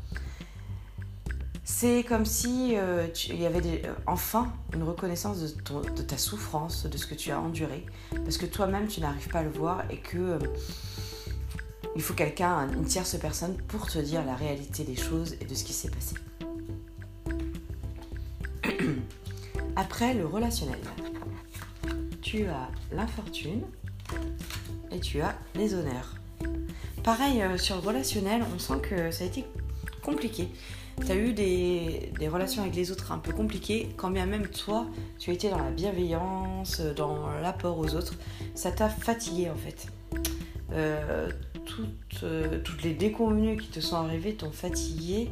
C'est 1.70 2.06
comme 2.08 2.24
si 2.24 2.78
euh, 2.78 3.08
il 3.28 3.42
y 3.42 3.46
avait 3.46 3.84
euh, 3.86 3.94
enfin 4.06 4.54
une 4.74 4.84
reconnaissance 4.84 5.42
de, 5.42 6.02
ta 6.02 6.18
souffrance, 6.18 6.86
de 6.86 6.98
ce 6.98 7.06
que 7.06 7.14
tu 7.14 7.30
as 7.30 7.42
enduré, 7.42 7.86
parce 8.24 8.38
que 8.38 8.46
toi-même 8.46 8.88
tu 8.88 9.02
n'arrives 9.02 9.28
pas 9.28 9.40
à 9.40 9.44
le 9.44 9.50
voir 9.50 9.84
et 9.90 9.98
que 9.98 10.18
euh, 10.18 10.40
il 11.94 12.02
faut 12.02 12.14
quelqu'un, 12.14 12.72
une 12.72 12.86
tierce 12.86 13.18
personne, 13.18 13.58
pour 13.68 13.86
te 13.86 14.00
dire 14.00 14.24
la 14.26 14.34
réalité 14.34 14.86
des 14.86 14.96
choses 14.96 15.36
et 15.42 15.46
de 15.46 15.54
ce 15.54 15.66
qui 15.66 15.74
s'est 15.74 15.92
passé. 15.92 16.16
Après, 19.76 20.14
le 20.14 20.26
relationnel. 20.26 20.80
Tu 22.22 22.46
as 22.46 22.70
l'infortune 22.94 23.64
et 24.90 25.02
tu 25.02 25.20
as 25.20 25.36
les 25.54 25.74
honneurs. 25.74 26.16
Pareil, 27.04 27.44
sur 27.58 27.76
le 27.76 27.82
relationnel, 27.82 28.42
on 28.56 28.58
sent 28.58 28.80
que 28.90 29.12
ça 29.12 29.26
a 29.26 29.28
été 29.28 29.46
compliqué. 30.02 30.48
Tu 31.06 31.14
eu 31.14 31.32
des, 31.32 32.28
relations 32.28 32.64
avec 32.64 32.76
les 32.76 32.92
autres 32.92 33.12
un 33.12 33.20
peu 33.20 33.32
compliquées, 33.32 33.90
quand 33.96 34.10
bien 34.10 34.26
même 34.26 34.48
toi, 34.48 34.88
tu 35.20 35.32
été 35.32 35.50
dans 35.50 35.64
la 35.64 35.70
bienveillance, 35.70 36.82
dans 36.82 37.30
l'apport 37.42 37.78
aux 37.78 37.96
autres. 37.96 38.16
Ça 38.56 38.72
t'a 38.72 38.90
fatigué 38.90 39.50
en 39.50 39.56
fait. 39.56 39.88
Euh, 40.74 41.30
euh, 42.24 42.60
toutes, 42.64 42.84
les 42.84 42.94
déconvenues 42.94 43.58
qui 43.58 43.68
te 43.68 43.80
sont 43.80 43.96
arrivées 43.98 44.34
t'ont 44.34 44.52
fatigué. 44.52 45.30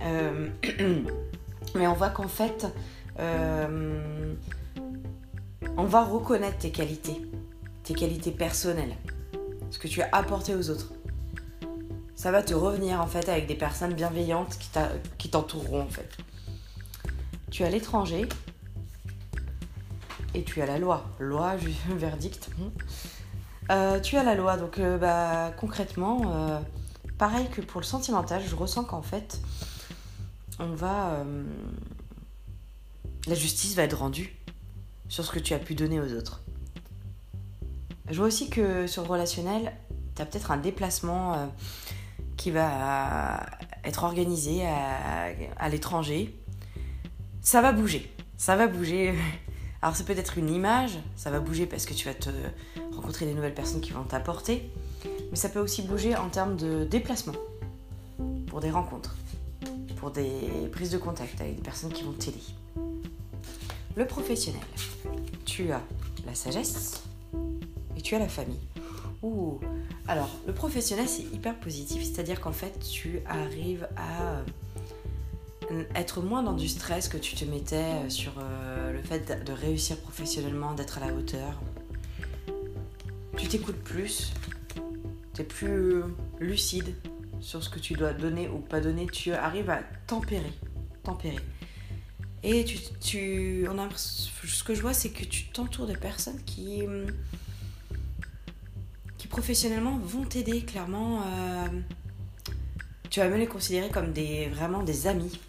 mais 0.00 1.86
on 1.86 1.94
voit 1.94 2.10
qu'en 2.10 2.28
fait, 2.28 2.66
on 5.76 5.84
va 5.84 6.04
reconnaître 6.04 6.58
tes 6.58 6.70
qualités, 6.70 7.20
tes 7.84 7.94
qualités 7.94 8.32
personnelles, 8.32 8.96
ce 9.70 9.78
que 9.78 9.86
tu 9.86 10.02
as 10.02 10.08
apporté 10.12 10.54
aux 10.54 10.70
autres. 10.70 10.93
Ça 12.24 12.30
va 12.30 12.42
te 12.42 12.54
revenir 12.54 13.02
en 13.02 13.06
fait 13.06 13.28
avec 13.28 13.46
des 13.46 13.54
personnes 13.54 13.92
bienveillantes 13.92 14.58
qui 15.18 15.28
t'entoureront 15.28 15.82
en 15.82 15.90
fait. 15.90 16.08
Tu 17.50 17.64
as 17.64 17.68
l'étranger 17.68 18.26
et 20.32 20.42
tu 20.42 20.62
as 20.62 20.64
la 20.64 20.78
loi. 20.78 21.04
Loi, 21.18 21.56
verdict. 21.88 22.48
Euh, 23.70 24.00
tu 24.00 24.16
as 24.16 24.22
la 24.22 24.34
loi, 24.34 24.56
donc 24.56 24.78
euh, 24.78 24.96
bah, 24.96 25.52
concrètement, 25.58 26.22
euh, 26.34 26.60
pareil 27.18 27.46
que 27.50 27.60
pour 27.60 27.82
le 27.82 27.84
sentimental, 27.84 28.42
je 28.42 28.56
ressens 28.56 28.84
qu'en 28.84 29.02
fait, 29.02 29.38
on 30.58 30.72
va. 30.72 31.22
la 33.26 33.34
justice 33.34 33.74
va 33.74 33.82
être 33.82 33.98
rendue 33.98 34.34
sur 35.10 35.26
ce 35.26 35.30
que 35.30 35.40
tu 35.40 35.52
as 35.52 35.58
pu 35.58 35.74
donner 35.74 36.00
aux 36.00 36.14
autres. 36.14 36.40
Je 38.08 38.16
vois 38.16 38.28
aussi 38.28 38.48
que 38.48 38.86
sur 38.86 39.02
le 39.02 39.10
relationnel, 39.10 39.74
tu 40.16 40.22
as 40.22 40.24
peut-être 40.24 40.52
un 40.52 40.56
déplacement 40.56 41.52
qui 42.36 42.50
va 42.50 43.46
être 43.84 44.04
organisé 44.04 44.66
à, 44.66 45.68
l'étranger. 45.68 46.34
Ça 47.40 47.60
va 47.60 47.72
bouger. 47.72 48.10
Ça 48.36 48.56
va 48.56 48.66
bouger. 48.66 49.14
Alors 49.82 49.94
c'est 49.96 50.06
peut-être 50.06 50.38
une 50.38 50.48
image, 50.48 50.98
ça 51.14 51.30
va 51.30 51.40
bouger 51.40 51.66
parce 51.66 51.84
que 51.84 51.92
tu 51.92 52.06
vas 52.06 52.14
te 52.14 52.30
rencontrer 52.94 53.26
des 53.26 53.34
nouvelles 53.34 53.54
personnes 53.54 53.82
qui 53.82 53.92
vont 53.92 54.04
t'apporter, 54.04 54.70
mais 55.30 55.36
ça 55.36 55.50
peut 55.50 55.60
aussi 55.60 55.82
bouger 55.82 56.16
en 56.16 56.30
termes 56.30 56.56
de 56.56 56.84
déplacement, 56.84 57.34
pour 58.46 58.60
des 58.60 58.70
rencontres, 58.70 59.14
pour 59.96 60.10
des 60.10 60.70
prises 60.72 60.90
de 60.90 60.96
contact 60.96 61.38
avec 61.42 61.56
des 61.56 61.62
personnes 61.62 61.92
qui 61.92 62.02
vont 62.02 62.12
t'aider. 62.12 62.40
Le 63.94 64.06
professionnel 64.06 64.62
tu 65.54 65.70
as 65.70 65.82
la 66.26 66.34
sagesse 66.34 67.04
et 67.96 68.00
tu 68.00 68.16
as 68.16 68.18
la 68.18 68.26
famille. 68.26 68.58
Ouh. 69.22 69.60
Alors, 70.06 70.28
le 70.46 70.52
professionnel, 70.52 71.08
c'est 71.08 71.22
hyper 71.22 71.54
positif, 71.58 72.02
c'est-à-dire 72.02 72.40
qu'en 72.40 72.52
fait, 72.52 72.78
tu 72.78 73.20
arrives 73.26 73.88
à 73.96 74.42
euh, 75.70 75.84
être 75.94 76.20
moins 76.20 76.42
dans 76.42 76.52
du 76.52 76.68
stress 76.68 77.08
que 77.08 77.16
tu 77.16 77.34
te 77.36 77.44
mettais 77.46 77.76
euh, 77.76 78.10
sur 78.10 78.32
euh, 78.38 78.92
le 78.92 79.02
fait 79.02 79.44
de 79.44 79.52
réussir 79.52 79.96
professionnellement, 79.98 80.74
d'être 80.74 80.98
à 80.98 81.06
la 81.06 81.14
hauteur. 81.14 81.58
Tu 83.38 83.48
t'écoutes 83.48 83.82
plus, 83.82 84.34
tu 85.34 85.40
es 85.40 85.44
plus 85.44 86.02
lucide 86.38 86.94
sur 87.40 87.64
ce 87.64 87.70
que 87.70 87.78
tu 87.78 87.94
dois 87.94 88.12
donner 88.12 88.48
ou 88.48 88.58
pas 88.58 88.80
donner, 88.80 89.06
tu 89.06 89.32
arrives 89.32 89.70
à 89.70 89.80
tempérer. 90.06 90.52
tempérer. 91.02 91.40
Et 92.42 92.62
tu, 92.64 92.78
tu 93.00 93.66
on 93.70 93.78
a, 93.78 93.88
ce 93.96 94.62
que 94.64 94.74
je 94.74 94.82
vois, 94.82 94.92
c'est 94.92 95.08
que 95.08 95.24
tu 95.24 95.46
t'entoures 95.46 95.86
de 95.86 95.94
personnes 95.94 96.42
qui, 96.44 96.82
qui 96.82 96.86
professionnellement 99.34 99.98
vont 99.98 100.24
t'aider. 100.24 100.62
Clairement, 100.62 101.22
euh, 101.22 101.66
tu 103.10 103.18
vas 103.18 103.28
même 103.28 103.40
les 103.40 103.48
considérer 103.48 103.90
comme 103.90 104.12
des, 104.12 104.46
vraiment 104.46 104.84
des 104.84 105.08
amis. 105.08 105.40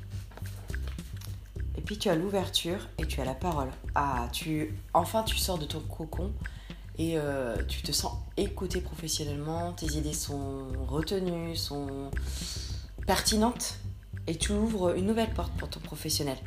Et 1.77 1.81
puis 1.81 1.99
tu 1.99 2.09
as 2.09 2.15
l'ouverture 2.15 2.89
et 2.97 3.05
tu 3.05 3.21
as 3.21 3.25
la 3.25 3.35
parole. 3.35 3.69
Ah, 3.93 4.27
tu, 4.31 4.73
enfin 4.95 5.21
tu 5.21 5.37
sors 5.37 5.59
de 5.59 5.65
ton 5.65 5.81
cocon 5.81 6.31
et 6.97 7.19
euh, 7.19 7.55
tu 7.67 7.83
te 7.83 7.91
sens 7.91 8.13
écouté 8.37 8.81
professionnellement. 8.81 9.73
Tes 9.73 9.97
idées 9.97 10.13
sont 10.13 10.65
retenues, 10.87 11.55
sont 11.55 12.09
pertinentes 13.05 13.77
et 14.25 14.35
tu 14.35 14.51
ouvres 14.51 14.95
une 14.97 15.05
nouvelle 15.05 15.31
porte 15.31 15.53
pour 15.53 15.69
ton 15.69 15.79
professionnel 15.79 16.37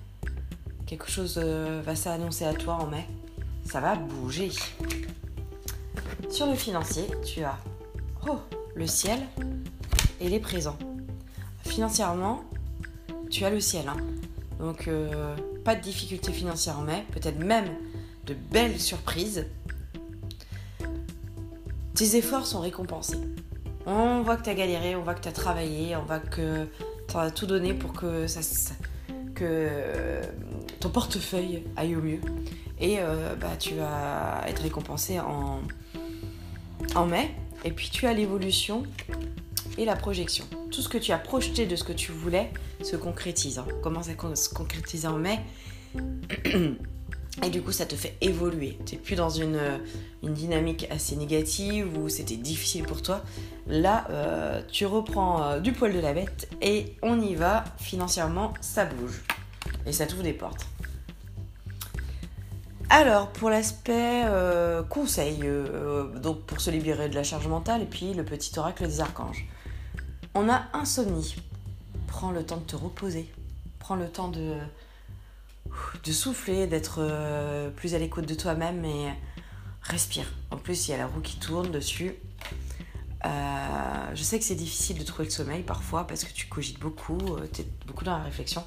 quelque 0.89 1.11
chose 1.11 1.35
euh, 1.37 1.83
va 1.85 1.95
s'annoncer 1.95 2.47
à 2.47 2.55
toi 2.55 2.75
en 2.81 2.87
mai. 2.87 3.07
Ça 3.65 3.79
va 3.79 3.95
bouger. 3.95 4.51
Sur 6.31 6.47
le 6.47 6.55
financier, 6.55 7.07
tu 7.25 7.43
as 7.43 7.57
oh, 8.29 8.39
le 8.75 8.87
ciel 8.87 9.19
et 10.21 10.29
les 10.29 10.39
présents. 10.39 10.77
Financièrement, 11.65 12.45
tu 13.31 13.45
as 13.47 13.51
le 13.51 13.61
ciel. 13.61 13.89
Hein. 13.89 13.97
Donc, 14.59 14.89
euh, 14.89 15.35
pas 15.65 15.75
de 15.75 15.81
difficultés 15.81 16.33
financières 16.33 16.79
en 16.79 16.83
mai. 16.83 17.05
Peut-être 17.13 17.39
même 17.39 17.69
de 18.27 18.35
belles 18.35 18.79
surprises. 18.79 19.47
Tes 21.95 22.17
efforts 22.17 22.47
sont 22.47 22.61
récompensés. 22.61 23.19
On 23.87 24.21
voit 24.21 24.37
que 24.37 24.43
tu 24.43 24.51
as 24.51 24.55
galéré, 24.55 24.97
on 24.97 25.03
voit 25.03 25.15
que 25.15 25.23
tu 25.23 25.29
as 25.29 25.33
travaillé, 25.33 25.97
on 25.97 26.05
voit 26.05 26.21
que 26.21 26.67
tu 27.09 27.17
as 27.17 27.31
tout 27.31 27.47
donné 27.47 27.73
pour 27.73 27.95
que 27.95 28.27
ton 30.79 30.91
portefeuille 30.91 31.65
aille 31.75 31.97
au 31.97 32.03
mieux. 32.03 32.21
Et 32.81 32.99
euh, 33.01 33.35
bah, 33.35 33.57
tu 33.59 33.75
vas 33.75 34.45
être 34.47 34.63
récompensé 34.63 35.19
en, 35.19 35.63
en 36.95 37.07
mai. 37.07 37.35
Et 37.65 37.73
puis 37.73 37.91
tu 37.91 38.07
as 38.07 38.15
l'évolution 38.15 38.85
et 39.79 39.85
la 39.85 39.97
projection. 39.97 40.45
Tout 40.71 40.83
ce 40.83 40.89
que 40.89 40.99
tu 40.99 41.13
as 41.13 41.19
projeté 41.19 41.67
de 41.67 41.77
ce 41.77 41.85
que 41.85 41.93
tu 41.93 42.13
voulais 42.13 42.51
se 42.83 42.97
concrétise. 42.97 43.59
Hein. 43.59 43.67
Commence 43.83 44.09
à 44.09 44.37
se 44.37 44.49
concrétiser 44.55 45.09
en 45.09 45.19
mai? 45.19 45.41
Et 47.45 47.51
du 47.51 47.63
coup, 47.63 47.71
ça 47.71 47.87
te 47.87 47.95
fait 47.95 48.17
évoluer. 48.21 48.79
Tu 48.85 48.97
n'es 48.97 49.01
plus 49.01 49.15
dans 49.15 49.31
une, 49.31 49.61
une, 50.25 50.35
dynamique 50.35 50.89
assez 50.91 51.15
négative 51.15 51.97
où 51.97 52.09
c'était 52.09 52.37
difficile 52.37 52.83
pour 52.83 53.01
toi. 53.01 53.23
Là, 53.69 54.09
euh, 54.11 54.61
tu 54.73 54.87
reprends 54.87 55.45
euh, 55.45 55.61
du 55.61 55.73
poil 55.73 55.93
de 55.93 56.01
la 56.01 56.15
bête 56.15 56.49
et 56.61 56.97
on 57.01 57.21
y 57.21 57.37
va. 57.37 57.65
Financièrement, 57.79 58.55
ça 58.61 58.87
bouge 58.87 59.23
et 59.87 59.93
ça 59.93 60.07
t'ouvre 60.07 60.25
des 60.25 60.33
portes. 60.33 60.67
Alors, 62.91 63.29
pour 63.29 63.51
l'aspect 63.51 64.23
euh, 64.25 64.83
conseil, 64.83 65.41
euh, 65.43 66.19
donc 66.21 66.41
pour 66.45 66.59
se 66.63 66.71
libérer 66.71 67.11
de 67.11 67.15
la 67.15 67.23
charge 67.23 67.47
mentale, 67.47 67.83
et 67.83 67.87
puis 67.87 68.15
le 68.15 68.25
petit 68.25 68.59
oracle 68.59 68.87
des 68.87 69.01
archanges. 69.01 69.47
On 70.35 70.49
a 70.49 70.63
insomnie. 70.73 71.37
Prends 72.07 72.31
le 72.31 72.47
temps 72.47 72.57
de 72.57 72.63
te 72.63 72.77
reposer. 72.77 73.31
Prends 73.79 73.97
le 73.97 74.09
temps 74.09 74.29
de, 74.29 74.57
souffler, 76.11 76.67
d'être 76.67 77.01
euh, 77.01 77.69
plus 77.69 77.95
à 77.95 77.99
l'écoute 77.99 78.25
de 78.25 78.35
toi-même 78.35 78.83
et 78.87 79.13
respire. 79.83 80.25
En 80.51 80.57
plus, 80.57 80.89
il 80.89 80.93
y 80.93 80.95
a 80.95 80.99
la 80.99 81.07
roue 81.07 81.21
qui 81.21 81.39
tourne 81.39 81.71
dessus. 81.71 82.15
je 83.23 84.23
sais 84.23 84.39
que 84.39 84.45
c'est 84.47 84.55
difficile 84.55 84.99
de 84.99 85.05
trouver 85.05 85.25
le 85.25 85.31
sommeil 85.31 85.63
parfois 85.63 86.07
parce 86.07 86.25
que 86.25 86.33
tu 86.33 86.47
cogites 86.47 86.81
beaucoup, 86.81 87.19
tu 87.53 87.61
es 87.61 87.67
beaucoup 87.87 88.05
dans 88.05 88.17
la 88.17 88.25
réflexion. 88.25 88.65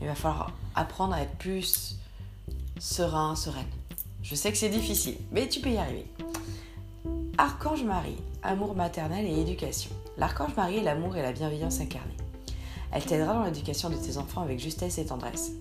Il 0.00 0.08
va 0.08 0.16
falloir 0.16 0.52
apprendre 0.74 1.14
à 1.14 1.22
être 1.22 1.36
plus 1.36 1.99
serein, 2.80 3.36
sereine. 3.36 3.68
Je 4.22 4.34
sais 4.34 4.50
que 4.50 4.56
c'est 4.56 4.70
difficile, 4.70 5.16
mais 5.30 5.48
tu 5.48 5.60
peux 5.60 5.70
y 5.70 5.76
arriver. 5.76 6.06
Archange 7.36 7.84
Marie, 7.84 8.16
amour 8.42 8.74
maternel 8.74 9.26
et 9.26 9.38
éducation. 9.38 9.90
L'archange 10.16 10.56
Marie 10.56 10.78
est 10.78 10.82
l'amour 10.82 11.14
et 11.16 11.22
la 11.22 11.32
bienveillance 11.32 11.80
incarnée. 11.80 12.16
Elle 12.90 13.04
t'aidera 13.04 13.34
dans 13.34 13.44
l'éducation 13.44 13.90
de 13.90 13.96
tes 13.96 14.16
enfants 14.16 14.40
avec 14.40 14.58
justesse 14.58 14.96
et 14.96 15.04
tendresse. 15.04 15.52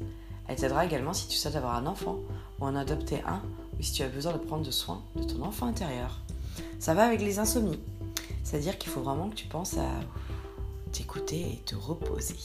Elle 0.48 0.56
t'aidera 0.56 0.86
également 0.86 1.14
si 1.14 1.28
tu 1.28 1.38
souhaites 1.38 1.58
avoir 1.58 1.76
un 1.76 1.88
enfant 1.88 2.20
ou 2.60 2.66
en 2.66 2.76
adopter 2.76 3.22
un 3.28 3.42
ou 3.78 3.84
si 3.84 3.92
tu 3.92 4.04
as 4.04 4.08
besoin 4.08 4.34
de 4.34 4.38
prendre 4.38 4.70
soin 4.72 5.04
de 5.18 5.24
ton 5.24 5.44
enfant 5.44 5.68
intérieur. 5.68 6.22
Ça 6.80 6.94
va 6.94 7.06
avec 7.06 7.22
les 7.22 7.38
insomnies. 7.38 7.80
C'est-à-dire 8.44 8.78
qu'il 8.78 8.92
faut 8.92 9.02
vraiment 9.02 9.30
que 9.30 9.36
tu 9.36 9.48
penses 9.48 9.78
à 9.78 9.90
t'écouter 10.94 11.42
et 11.42 11.62
te 11.66 11.76
reposer. 11.76 12.38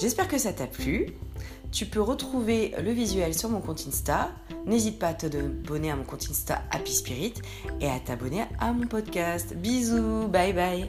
J'espère 0.00 0.28
que 0.28 0.38
ça 0.38 0.52
t'a 0.52 0.66
plu. 0.66 1.14
Tu 1.70 1.86
peux 1.86 2.00
retrouver 2.00 2.74
le 2.82 2.90
visuel 2.90 3.34
sur 3.34 3.50
mon 3.50 3.60
compte 3.60 3.84
Insta. 3.86 4.30
N'hésite 4.66 4.98
pas 4.98 5.08
à 5.08 5.14
t'abonner 5.14 5.90
à 5.90 5.96
mon 5.96 6.02
compte 6.02 6.26
Insta 6.28 6.62
Happy 6.70 6.92
Spirit 6.92 7.34
et 7.80 7.88
à 7.88 8.00
t'abonner 8.00 8.44
à 8.58 8.72
mon 8.72 8.86
podcast. 8.86 9.54
Bisous, 9.54 10.28
bye 10.28 10.52
bye. 10.52 10.86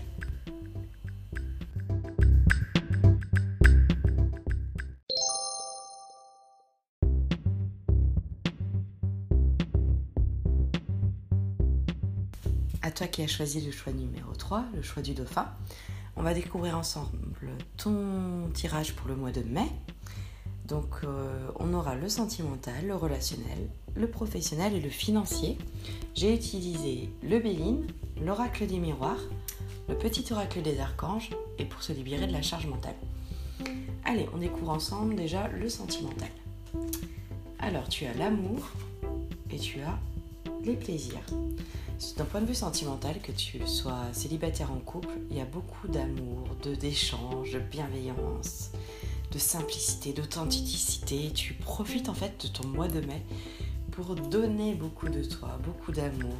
À 12.81 12.91
toi 12.91 13.07
qui 13.07 13.21
as 13.21 13.27
choisi 13.27 13.61
le 13.61 13.71
choix 13.71 13.93
numéro 13.93 14.33
3, 14.33 14.65
le 14.73 14.81
choix 14.81 15.03
du 15.03 15.13
dauphin. 15.13 15.47
On 16.15 16.23
va 16.23 16.33
découvrir 16.33 16.77
ensemble 16.77 17.49
ton 17.77 18.49
tirage 18.53 18.95
pour 18.95 19.07
le 19.07 19.15
mois 19.15 19.31
de 19.31 19.41
mai. 19.41 19.67
Donc 20.69 20.85
euh, 21.03 21.47
on 21.59 21.73
aura 21.73 21.95
le 21.95 22.07
sentimental, 22.07 22.85
le 22.85 22.95
relationnel, 22.95 23.67
le 23.95 24.07
professionnel 24.07 24.75
et 24.75 24.79
le 24.79 24.89
financier. 24.89 25.57
J'ai 26.13 26.33
utilisé 26.33 27.09
le 27.23 27.39
Béline, 27.39 27.87
l'oracle 28.23 28.67
des 28.67 28.77
miroirs, 28.77 29.19
le 29.87 29.97
petit 29.97 30.31
oracle 30.31 30.61
des 30.61 30.79
archanges 30.79 31.31
et 31.57 31.65
pour 31.65 31.81
se 31.81 31.91
libérer 31.91 32.27
de 32.27 32.31
la 32.31 32.43
charge 32.43 32.67
mentale. 32.67 32.95
Allez, 34.05 34.27
on 34.33 34.37
découvre 34.37 34.71
ensemble 34.71 35.15
déjà 35.15 35.47
le 35.47 35.69
sentimental. 35.69 36.29
Alors 37.57 37.89
tu 37.89 38.05
as 38.05 38.13
l'amour 38.13 38.69
et 39.49 39.57
tu 39.57 39.81
as 39.81 39.97
les 40.63 40.75
plaisirs. 40.75 41.25
D'un 42.15 42.25
point 42.25 42.41
de 42.41 42.45
vue 42.45 42.55
sentimental, 42.55 43.19
que 43.21 43.31
tu 43.31 43.59
sois 43.67 44.05
célibataire 44.13 44.71
en 44.71 44.79
couple, 44.79 45.09
il 45.29 45.37
y 45.37 45.41
a 45.41 45.45
beaucoup 45.45 45.87
d'amour, 45.87 46.47
de 46.63 46.73
d'échange, 46.73 47.51
de 47.51 47.59
bienveillance, 47.59 48.71
de 49.31 49.39
simplicité, 49.39 50.13
d'authenticité. 50.13 51.31
Tu 51.33 51.53
profites 51.53 52.09
en 52.09 52.13
fait 52.13 52.43
de 52.43 52.47
ton 52.47 52.67
mois 52.67 52.87
de 52.87 53.01
mai 53.01 53.25
pour 53.91 54.15
donner 54.15 54.75
beaucoup 54.75 55.09
de 55.09 55.23
toi, 55.23 55.59
beaucoup 55.63 55.91
d'amour. 55.91 56.35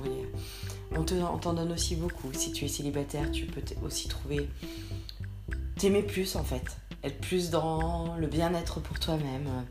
On 0.95 1.03
t'en 1.03 1.53
donne 1.53 1.71
aussi 1.71 1.95
beaucoup. 1.95 2.31
Si 2.33 2.51
tu 2.51 2.65
es 2.65 2.67
célibataire, 2.67 3.31
tu 3.31 3.45
peux 3.45 3.61
aussi 3.83 4.07
trouver 4.07 4.49
t'aimer 5.77 6.03
plus 6.03 6.35
en 6.35 6.43
fait, 6.43 6.77
être 7.03 7.21
plus 7.21 7.49
dans 7.49 8.15
le 8.17 8.27
bien-être 8.27 8.81
pour 8.81 8.99
toi-même. 8.99 9.65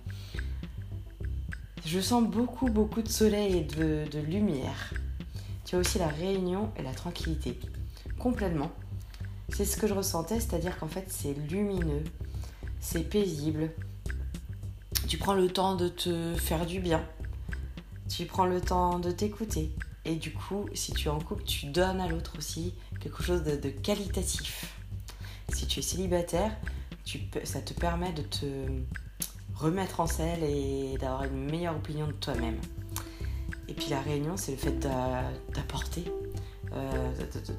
Je 1.84 2.00
sens 2.00 2.25
beaucoup, 2.25 2.70
beaucoup 2.70 3.02
de 3.02 3.08
soleil 3.08 3.58
et 3.58 3.64
de, 3.64 4.04
de 4.10 4.18
lumière. 4.18 4.94
Tu 5.64 5.76
as 5.76 5.78
aussi 5.78 5.98
la 5.98 6.08
réunion 6.08 6.70
et 6.78 6.82
la 6.82 6.92
tranquillité. 6.92 7.58
Complètement. 8.18 8.70
C'est 9.50 9.64
ce 9.64 9.76
que 9.76 9.87
je 9.87 9.94
ressentais, 9.94 10.40
c'est-à-dire 10.40 10.78
qu'en 10.78 10.88
fait 10.88 11.04
c'est 11.08 11.34
lumineux, 11.50 12.04
c'est 12.80 13.08
paisible. 13.08 13.70
Tu 15.06 15.16
prends 15.16 15.35
le 15.35 15.49
temps 15.49 15.75
de 15.75 15.88
te 15.88 16.35
faire 16.35 16.66
du 16.66 16.80
bien. 16.80 17.02
Tu 18.08 18.25
prends 18.26 18.47
le 18.47 18.61
temps 18.61 18.99
de 18.99 19.11
t'écouter. 19.11 19.73
Et 20.04 20.16
du 20.16 20.32
coup, 20.32 20.66
si 20.73 20.92
tu 20.92 21.08
es 21.08 21.11
en 21.11 21.20
couple, 21.20 21.44
tu 21.44 21.66
donnes 21.66 22.00
à 22.00 22.08
l'autre 22.08 22.35
aussi 22.38 22.75
quelque 23.00 23.23
chose 23.23 23.42
de, 23.42 23.68
qualitatif. 23.68 24.75
Si 25.50 25.66
tu 25.66 25.80
es 25.80 25.82
célibataire, 25.82 26.56
ça 27.44 27.61
te 27.61 27.75
permet 27.75 28.12
de 28.12 28.23
te 28.23 28.47
remettre 29.54 30.00
en 30.00 30.06
selle 30.06 30.42
et 30.44 30.97
d'avoir 30.99 31.25
une 31.25 31.50
meilleure 31.50 31.76
opinion 31.76 32.06
de 32.06 32.12
toi-même. 32.12 32.58
Et 33.68 33.75
puis 33.75 33.88
la 33.90 34.00
réunion, 34.00 34.37
c'est 34.37 34.52
le 34.52 34.58
fait 34.58 34.78
d'apporter, 34.78 36.04
euh, 36.73 37.12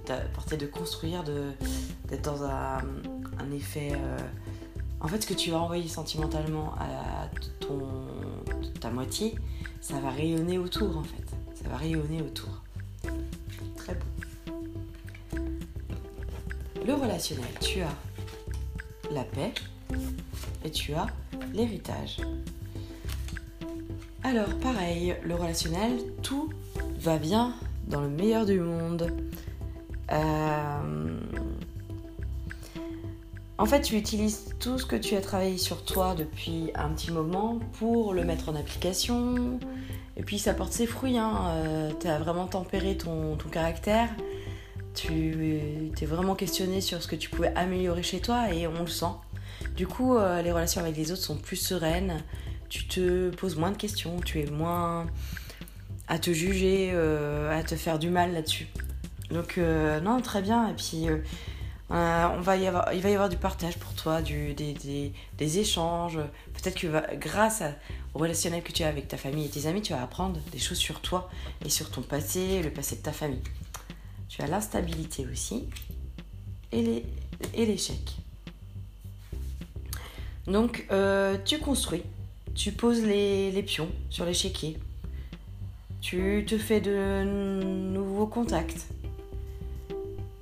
d'apporter, 0.08 0.58
de 0.58 0.66
construire, 0.66 1.24
d'être 1.24 2.24
dans 2.24 2.44
un, 2.44 2.82
effet. 3.54 3.92
Euh, 3.94 4.18
en 5.02 5.08
fait, 5.08 5.22
ce 5.22 5.28
que 5.28 5.34
tu 5.34 5.52
vas 5.52 5.60
envoyer 5.60 5.88
sentimentalement 5.88 6.74
à 6.78 7.28
ton, 7.60 7.80
ta 8.80 8.90
moitié, 8.90 9.36
ça 9.82 10.00
va 10.00 10.10
rayonner 10.10 10.58
autour 10.58 10.98
en 10.98 11.04
fait. 11.04 11.24
Ça 11.56 11.70
va 11.70 11.78
rayonner 11.78 12.22
autour. 12.22 12.50
Très 13.76 13.94
beau. 13.96 14.06
Le 16.86 16.94
relationnel, 16.94 17.46
tu 17.62 17.82
as 17.82 17.96
la 19.12 19.24
paix 19.24 19.54
et 20.64 20.72
tu 20.72 20.94
as 20.94 21.08
l'héritage. 21.54 22.18
Alors, 24.24 24.50
pareil, 24.62 25.16
le 25.24 25.36
relationnel, 25.36 26.00
tout 26.22 26.50
va 27.00 27.18
bien 27.18 27.54
dans 27.88 28.02
le 28.02 28.10
meilleur 28.10 28.46
du 28.46 28.60
monde. 28.60 29.12
Euh, 30.12 30.69
en 33.60 33.66
fait, 33.66 33.82
tu 33.82 33.98
utilises 33.98 34.56
tout 34.58 34.80
ce 34.80 34.86
que 34.86 34.96
tu 34.96 35.18
as 35.18 35.22
travaillé 35.22 35.58
sur 35.58 35.84
toi 35.84 36.16
depuis 36.16 36.72
un 36.76 36.88
petit 36.92 37.12
moment 37.12 37.60
pour 37.78 38.14
le 38.14 38.24
mettre 38.24 38.48
en 38.48 38.56
application. 38.56 39.60
Et 40.16 40.24
puis, 40.24 40.40
ça 40.40 40.54
porte 40.54 40.72
ses 40.72 40.88
fruits. 40.88 41.18
Hein. 41.18 41.34
Euh, 41.56 41.92
tu 42.00 42.08
as 42.08 42.20
vraiment 42.20 42.48
tempéré 42.48 42.96
ton, 42.96 43.36
caractère. 43.52 44.08
Tu 44.96 45.92
t'es 45.94 46.06
vraiment 46.06 46.36
questionné 46.36 46.80
sur 46.80 47.04
ce 47.04 47.08
que 47.10 47.18
tu 47.18 47.30
pouvais 47.30 47.52
améliorer 47.54 48.02
chez 48.02 48.22
toi 48.22 48.54
et 48.54 48.66
on 48.66 48.80
le 48.80 48.88
sent. 48.88 49.14
Du 49.76 49.88
coup, 49.88 50.16
euh, 50.16 50.42
les 50.42 50.54
relations 50.54 50.80
avec 50.80 50.96
les 50.96 51.12
autres 51.12 51.22
sont 51.22 51.38
plus 51.38 51.58
sereines 51.58 52.24
tu 52.70 52.86
te 52.88 53.32
poses 53.32 53.56
moins 53.56 53.72
de 53.72 53.78
questions, 53.78 54.20
tu 54.20 54.40
es 54.40 54.46
moins 54.46 55.08
à 56.08 56.20
te 56.20 56.30
juger, 56.30 56.92
euh, 56.94 57.52
à 57.52 57.64
te 57.64 57.76
faire 57.76 57.98
du 57.98 58.12
mal 58.12 58.32
là-dessus. 58.32 58.68
Donc 59.32 59.58
non, 59.58 60.22
très 60.22 60.44
bien. 60.44 60.70
Et 60.70 60.74
puis 60.74 61.08
euh, 61.92 62.28
on 62.38 62.42
va 62.42 62.58
y 62.58 62.68
avoir, 62.68 62.94
il 62.94 63.02
va 63.02 63.10
y 63.10 63.14
avoir 63.14 63.30
du 63.30 63.38
partage 63.38 63.78
pour 63.78 63.94
toi, 63.94 64.22
des, 64.22 65.14
échanges. 65.40 66.20
Peut-être 66.54 66.80
que 66.80 67.16
grâce 67.18 67.64
au 68.14 68.20
relationnel 68.20 68.64
que 68.64 68.72
tu 68.72 68.84
as 68.84 68.88
avec 68.88 69.08
ta 69.08 69.18
famille 69.18 69.46
et 69.46 69.50
tes 69.50 69.66
amis, 69.68 69.82
tu 69.82 69.94
vas 69.94 70.02
apprendre 70.02 70.40
des 70.52 70.60
choses 70.60 70.78
sur 70.78 71.02
toi 71.02 71.30
et 71.66 71.70
sur 71.70 71.90
ton 71.90 72.02
passé, 72.02 72.62
le 72.62 72.72
passé 72.72 72.96
de 72.98 73.02
ta 73.02 73.12
famille. 73.12 73.42
Tu 74.28 74.42
as 74.42 74.48
l'instabilité 74.48 75.26
aussi 75.32 75.68
et 76.72 77.04
l'échec. 77.54 78.18
Donc 80.46 80.86
tu 81.46 81.60
construis 81.60 82.04
tu 82.60 82.74
poses 82.74 83.04
les, 83.04 83.64
pions 83.64 83.88
sur 84.10 84.26
l'échiquier. 84.26 84.78
Tu 86.02 86.44
te 86.46 86.58
fais 86.58 86.82
de 86.82 87.24
nouveaux 87.24 88.28
contacts. 88.28 88.88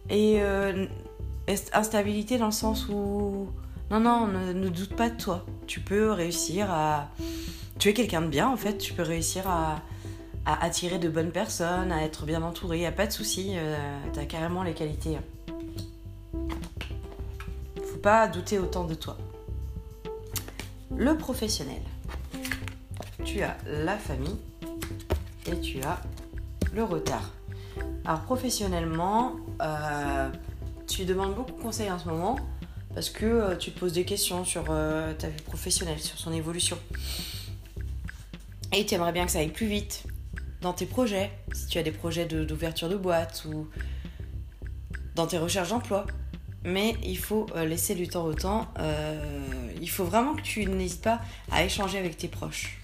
Et 0.10 0.38
euh, 0.42 0.88
instabilité 1.74 2.38
dans 2.38 2.48
le 2.48 2.52
sens 2.52 2.88
où... 2.90 3.48
Non, 3.90 4.00
non, 4.00 4.28
ne, 4.28 4.70
doute 4.70 4.96
pas 4.96 5.10
de 5.10 5.18
toi. 5.18 5.46
Tu 5.66 5.80
peux 5.80 6.12
réussir 6.12 6.70
à... 6.70 7.10
Tu 7.80 7.90
es 7.90 7.94
quelqu'un 7.94 8.22
de 8.22 8.28
bien 8.28 8.50
en 8.50 8.58
fait. 8.58 8.78
Tu 8.78 8.94
peux 8.94 9.04
réussir 9.04 9.48
à, 9.48 9.82
attirer 10.46 11.00
de 11.00 11.10
bonnes 11.10 11.32
personnes, 11.32 11.92
à 11.92 12.04
être 12.04 12.26
bien 12.26 12.42
entouré. 12.42 12.80
Y 12.80 12.86
a 12.86 12.92
pas 12.92 13.08
de 13.08 13.12
souci. 13.12 13.54
Euh, 13.56 13.78
tu 14.14 14.20
as 14.20 14.26
carrément 14.26 14.64
les 14.64 14.74
qualités. 14.74 15.18
Faut 17.84 18.00
pas 18.02 18.28
douter 18.28 18.60
autant 18.60 18.84
de 18.84 18.94
toi. 18.94 19.18
Le 20.96 21.16
professionnel 21.18 21.82
tu 23.28 23.42
as 23.42 23.58
la 23.66 23.98
famille 23.98 24.38
et 25.46 25.60
tu 25.60 25.82
as 25.84 26.00
le 26.74 26.84
retard. 26.84 27.34
Alors 28.06 28.22
professionnellement, 28.22 29.34
euh, 29.62 30.30
tu 30.88 31.06
demandes 31.06 31.36
beaucoup 31.36 31.52
de 31.52 31.62
conseils 31.62 31.92
en 31.92 32.00
ce 32.00 32.08
moment 32.08 32.38
parce 32.94 33.10
que 33.10 33.26
euh, 33.26 33.56
tu 33.56 33.72
te 33.72 33.80
poses 33.80 33.94
des 33.94 34.06
questions 34.06 34.44
sur 34.44 34.66
euh, 34.70 35.14
ta 35.14 35.28
vie 35.30 35.42
professionnelle, 35.44 36.00
sur 36.00 36.18
son 36.18 36.34
évolution. 36.34 36.80
Et 38.74 38.86
tu 38.86 38.96
aimerais 38.96 39.12
bien 39.12 39.26
que 39.26 39.32
ça 39.32 39.40
aille 39.40 39.52
plus 39.52 39.68
vite 39.68 40.04
dans 40.62 40.74
tes 40.74 40.86
projets, 40.86 41.32
si 41.54 41.68
tu 41.68 41.78
as 41.78 41.84
des 41.84 41.92
projets 41.92 42.26
d'ouverture 42.26 42.90
de, 42.90 42.96
boîte 42.96 43.46
ou 43.48 43.68
dans 45.16 45.28
tes 45.28 45.38
recherches 45.38 45.70
d'emploi. 45.70 46.08
Mais 46.64 46.96
il 47.04 47.18
faut 47.18 47.46
laisser 47.56 47.94
du 47.94 48.08
temps 48.08 48.26
au 48.26 48.34
temps. 48.34 48.68
il 49.80 49.90
faut 49.90 50.04
vraiment 50.04 50.36
que 50.36 50.42
tu 50.42 50.66
n'hésites 50.66 51.04
pas 51.04 51.22
à 51.52 51.64
échanger 51.64 51.98
avec 51.98 52.18
tes 52.18 52.28
proches. 52.28 52.80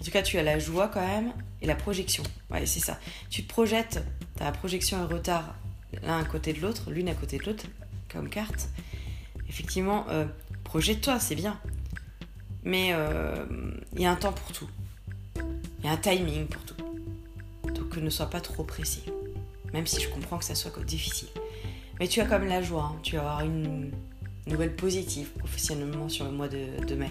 En 0.00 0.04
tout 0.04 0.10
cas, 0.10 0.22
tu 0.22 0.38
as 0.38 0.42
la 0.42 0.58
joie 0.58 0.88
quand 0.88 1.06
même 1.06 1.32
et 1.60 1.66
la 1.66 1.74
projection. 1.74 2.22
Ouais, 2.50 2.64
c'est 2.64 2.80
ça. 2.80 2.98
Tu 3.28 3.42
te 3.42 3.48
projettes, 3.48 4.02
tu 4.36 4.44
la 4.44 4.52
projection 4.52 5.02
et 5.02 5.12
retard 5.12 5.56
l'un 6.02 6.18
à 6.18 6.24
côté 6.24 6.52
de 6.52 6.60
l'autre, 6.60 6.90
l'une 6.90 7.08
à 7.08 7.14
côté 7.14 7.38
de 7.38 7.44
l'autre, 7.44 7.64
comme 8.10 8.28
carte. 8.28 8.68
Effectivement, 9.48 10.06
euh, 10.08 10.24
projette-toi, 10.64 11.20
c'est 11.20 11.34
bien. 11.34 11.58
Mais 12.64 12.90
euh, 12.92 13.44
il 13.94 14.02
y 14.02 14.06
a 14.06 14.10
un 14.10 14.16
temps 14.16 14.32
pour 14.32 14.52
tout. 14.52 14.68
Il 15.80 15.86
y 15.86 15.88
a 15.88 15.92
un 15.92 15.96
timing 15.96 16.46
pour 16.46 16.62
tout. 16.62 16.76
Donc 17.74 17.96
ne 17.96 18.10
sois 18.10 18.30
pas 18.30 18.40
trop 18.40 18.64
pressé. 18.64 19.02
Même 19.72 19.86
si 19.86 20.00
je 20.00 20.08
comprends 20.08 20.38
que 20.38 20.44
ça 20.44 20.54
soit 20.54 20.72
difficile. 20.84 21.28
Mais 21.98 22.08
tu 22.08 22.20
as 22.20 22.26
même 22.26 22.46
la 22.46 22.62
joie. 22.62 22.92
Hein. 22.94 23.00
Tu 23.02 23.16
vas 23.16 23.22
avoir 23.22 23.40
une 23.44 23.90
nouvelle 24.46 24.74
positive 24.74 25.28
professionnellement 25.38 26.08
sur 26.08 26.24
le 26.24 26.32
mois 26.32 26.48
de 26.48 26.94
mai 26.94 27.10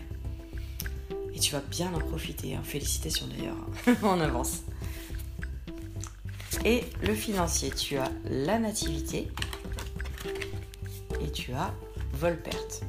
tu 1.42 1.52
vas 1.54 1.62
bien 1.70 1.94
en 1.94 2.00
profiter. 2.00 2.56
Hein. 2.56 2.62
Félicitations 2.64 3.28
d'ailleurs, 3.28 3.58
en 4.04 4.22
avance. 4.22 4.62
Et 6.64 6.84
le 7.02 7.16
financier, 7.16 7.72
tu 7.72 7.98
as 7.98 8.12
la 8.26 8.60
nativité 8.60 9.32
et 11.20 11.32
tu 11.32 11.54
as 11.54 11.74
vol-perte. 12.14 12.84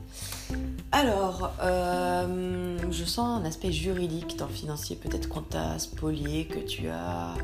Alors, 0.91 1.55
euh, 1.63 2.77
je 2.91 3.05
sens 3.05 3.41
un 3.41 3.47
aspect 3.47 3.73
juridique 3.73 4.37
dans 4.37 4.47
le 4.47 4.53
financier. 4.53 4.97
Peut-être 4.97 5.29
qu'on 5.29 5.41
t'a 5.41 5.79
spolié, 5.79 6.45
que 6.45 6.59
tu 6.59 6.89
as 6.89 7.35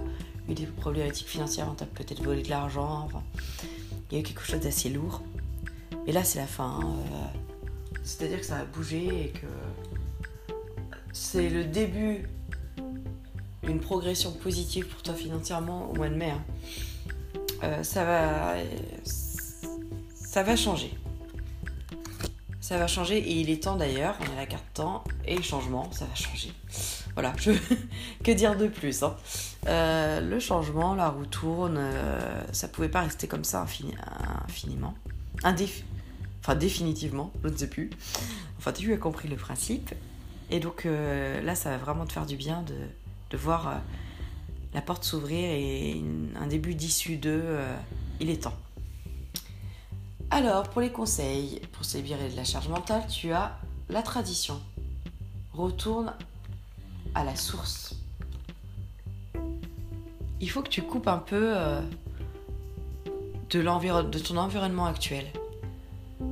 eu 0.51 0.55
des 0.55 0.67
problématiques 0.67 1.29
financières, 1.29 1.67
on 1.71 1.75
t'a 1.75 1.87
peut-être 1.87 2.23
volé 2.23 2.43
de 2.43 2.51
l'argent. 2.51 3.09
il 4.11 4.15
y 4.15 4.17
a 4.19 4.21
eu 4.21 4.23
quelque 4.23 4.45
chose 4.45 4.61
d'assez 4.61 4.91
lourd. 4.91 5.23
Et 6.07 6.13
là, 6.13 6.25
c'est 6.25 6.39
la 6.39 6.47
fin. 6.47 6.81
Euh, 6.81 7.39
c'est-à-dire 8.03 8.41
que 8.41 8.47
ça 8.47 8.59
a 8.59 8.65
bougé 8.65 9.07
et 9.07 9.29
que 9.31 9.47
c'est 11.13 11.49
le 11.49 11.65
début 11.65 12.29
d'une 13.69 13.81
progression 13.81 14.33
positive 14.33 14.87
pour 14.87 15.03
toi 15.03 15.15
financièrement 15.15 15.91
au 15.91 15.95
mois 15.95 16.09
de 16.09 16.15
mai. 16.15 16.31
Hein. 16.31 16.43
Euh, 17.63 17.83
ça 17.83 18.05
va, 18.05 18.55
ça 19.05 20.43
va 20.43 20.57
changer. 20.57 20.97
ça 22.61 22.79
va 22.79 22.87
changer 22.87 23.19
et 23.19 23.33
il 23.33 23.51
est 23.51 23.63
temps 23.63 23.77
d'ailleurs. 23.77 24.17
On 24.21 24.33
a 24.33 24.37
la 24.37 24.47
carte 24.47 24.65
temps 24.73 25.05
et 25.27 25.37
le 25.37 25.43
changement, 25.43 25.91
ça 25.93 26.07
va 26.07 26.15
changer. 26.15 26.51
Voilà, 27.13 27.33
que 28.25 28.33
dire 28.33 28.57
de 28.57 28.69
plus 28.69 29.03
hein. 29.03 29.17
euh, 29.67 30.21
Le 30.21 30.39
changement, 30.41 30.95
la 30.95 31.11
roue 31.11 31.27
tourne, 31.27 31.77
euh, 31.77 32.43
ça 32.53 32.69
pouvait 32.69 32.89
pas 32.89 33.03
rester 33.03 33.27
comme 33.27 33.45
ça 33.45 33.61
infiniment. 33.61 34.95
Enfin, 35.45 36.55
définitivement, 36.55 37.33
je 37.45 37.49
ne 37.49 37.57
sais 37.57 37.69
plus. 37.69 37.91
Enfin, 38.57 38.73
tu 38.73 38.95
as 38.95 38.97
compris 38.97 39.29
le 39.29 39.37
principe. 39.37 39.95
Et 40.51 40.61
donc 40.61 40.87
euh, 40.87 41.41
là, 41.43 41.55
ça 41.55 41.71
va 41.71 41.77
vraiment 41.77 42.07
te 42.07 42.13
faire 42.13 42.27
du 42.27 42.37
bien 42.37 42.63
de, 42.63 42.75
de 43.31 43.37
voir 43.37 43.81
la 44.75 44.81
porte 44.81 45.05
s'ouvrir 45.05 45.51
et 45.51 46.03
un 46.37 46.47
début 46.47 46.75
d'issue 46.75 47.17
de 47.17 47.43
il 48.21 48.31
est 48.31 48.43
temps. 48.43 48.57
Alors, 50.31 50.69
pour 50.69 50.83
les 50.83 50.91
conseils, 50.91 51.61
pour 51.73 51.85
se 51.85 51.97
de 51.97 52.37
la 52.37 52.45
charge 52.45 52.69
mentale, 52.69 53.07
tu 53.09 53.33
as 53.33 53.59
la 53.89 54.03
tradition. 54.03 54.61
Retourne 55.55 56.13
à 57.15 57.25
la 57.25 57.35
source. 57.35 57.95
Il 60.41 60.51
faut 60.51 60.63
que 60.63 60.69
tu 60.69 60.83
coupes 60.83 61.09
un 61.09 61.19
peu 61.19 61.57
euh, 61.57 61.81
de, 63.51 64.03
de 64.03 64.19
ton 64.19 64.37
environnement 64.37 64.87
actuel. 64.87 65.25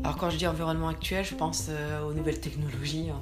Alors 0.04 0.16
quand 0.16 0.30
je 0.30 0.36
dis 0.36 0.46
environnement 0.46 0.88
actuel, 0.88 1.24
je 1.24 1.34
pense 1.34 1.66
euh, 1.70 2.06
aux 2.06 2.12
nouvelles 2.12 2.40
technologies. 2.40 3.10
Hein. 3.10 3.20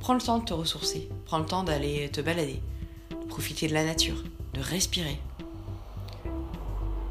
Prends 0.00 0.14
le 0.14 0.20
temps 0.20 0.38
de 0.38 0.44
te 0.44 0.54
ressourcer, 0.54 1.10
prends 1.26 1.38
le 1.38 1.44
temps 1.44 1.62
d'aller 1.62 2.08
te 2.10 2.22
balader, 2.22 2.62
de 3.10 3.26
profiter 3.26 3.68
de 3.68 3.74
la 3.74 3.84
nature, 3.84 4.24
de 4.54 4.60
respirer. 4.60 5.20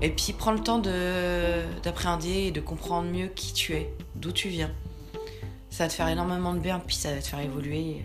Et 0.01 0.09
puis 0.09 0.33
prends 0.33 0.51
le 0.51 0.59
temps 0.59 0.79
d'appréhender 0.79 2.47
et 2.47 2.51
de 2.51 2.59
comprendre 2.61 3.09
mieux 3.09 3.27
qui 3.27 3.53
tu 3.53 3.73
es, 3.73 3.93
d'où 4.15 4.31
tu 4.31 4.49
viens. 4.49 4.71
Ça 5.69 5.83
va 5.83 5.89
te 5.89 5.93
faire 5.93 6.07
énormément 6.07 6.53
de 6.53 6.59
bien, 6.59 6.79
puis 6.79 6.95
ça 6.95 7.13
va 7.13 7.21
te 7.21 7.27
faire 7.27 7.41
évoluer. 7.41 8.03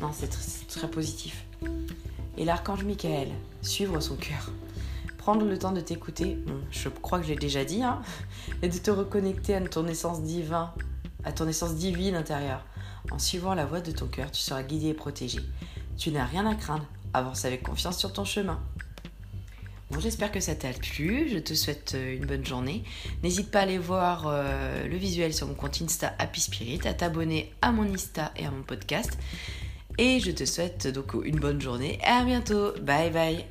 Non, 0.00 0.10
c'est 0.12 0.28
très, 0.66 0.88
positif. 0.88 1.44
Et 2.36 2.44
l'archange 2.44 2.82
Michael, 2.84 3.28
suivre 3.62 4.00
son 4.00 4.16
cœur. 4.16 4.50
Prendre 5.18 5.44
le 5.44 5.56
temps 5.56 5.72
de 5.72 5.80
t'écouter, 5.80 6.36
je 6.70 6.88
crois 6.88 7.20
que 7.20 7.26
je 7.26 7.30
l'ai 7.30 7.38
déjà 7.38 7.64
dit, 7.64 7.82
hein, 7.82 8.02
et 8.60 8.68
de 8.68 8.76
te 8.76 8.90
reconnecter 8.90 9.54
à 9.54 9.60
ton 9.60 9.86
essence 9.86 10.22
divine, 10.22 10.68
à 11.22 11.32
ton 11.32 11.46
essence 11.46 11.76
divine 11.76 12.16
intérieure. 12.16 12.64
En 13.10 13.18
suivant 13.18 13.54
la 13.54 13.66
voie 13.66 13.80
de 13.80 13.92
ton 13.92 14.06
cœur, 14.06 14.30
tu 14.30 14.40
seras 14.40 14.62
guidé 14.62 14.88
et 14.88 14.94
protégé. 14.94 15.40
Tu 15.96 16.10
n'as 16.10 16.24
rien 16.24 16.46
à 16.46 16.54
craindre. 16.54 16.86
Avance 17.12 17.44
avec 17.44 17.62
confiance 17.62 17.98
sur 17.98 18.12
ton 18.12 18.24
chemin. 18.24 18.60
Bon, 19.90 20.00
j'espère 20.00 20.32
que 20.32 20.40
ça 20.40 20.54
t'a 20.54 20.72
plu. 20.72 21.28
Je 21.30 21.38
te 21.38 21.54
souhaite 21.54 21.92
euh, 21.94 22.16
une 22.16 22.26
bonne 22.26 22.44
journée. 22.44 22.82
N'hésite 23.22 23.50
pas 23.50 23.60
à 23.60 23.62
aller 23.62 23.78
voir 23.78 24.24
euh, 24.26 24.88
le 24.88 24.96
visuel 24.96 25.32
sur 25.32 25.46
mon 25.46 25.54
compte 25.54 25.80
Insta 25.82 26.14
Happy 26.18 26.40
Spirit, 26.40 26.80
à 26.84 26.94
t'abonner 26.94 27.52
à 27.62 27.70
mon 27.70 27.84
Insta 27.92 28.32
et 28.36 28.46
à 28.46 28.50
mon 28.50 28.62
podcast. 28.62 29.16
Et 29.98 30.18
je 30.18 30.32
te 30.32 30.44
souhaite 30.44 30.88
donc 30.88 31.14
une 31.24 31.38
bonne 31.38 31.60
journée 31.60 31.98
et 32.02 32.06
à 32.06 32.24
bientôt. 32.24 32.72
Bye 32.82 33.10
bye. 33.10 33.44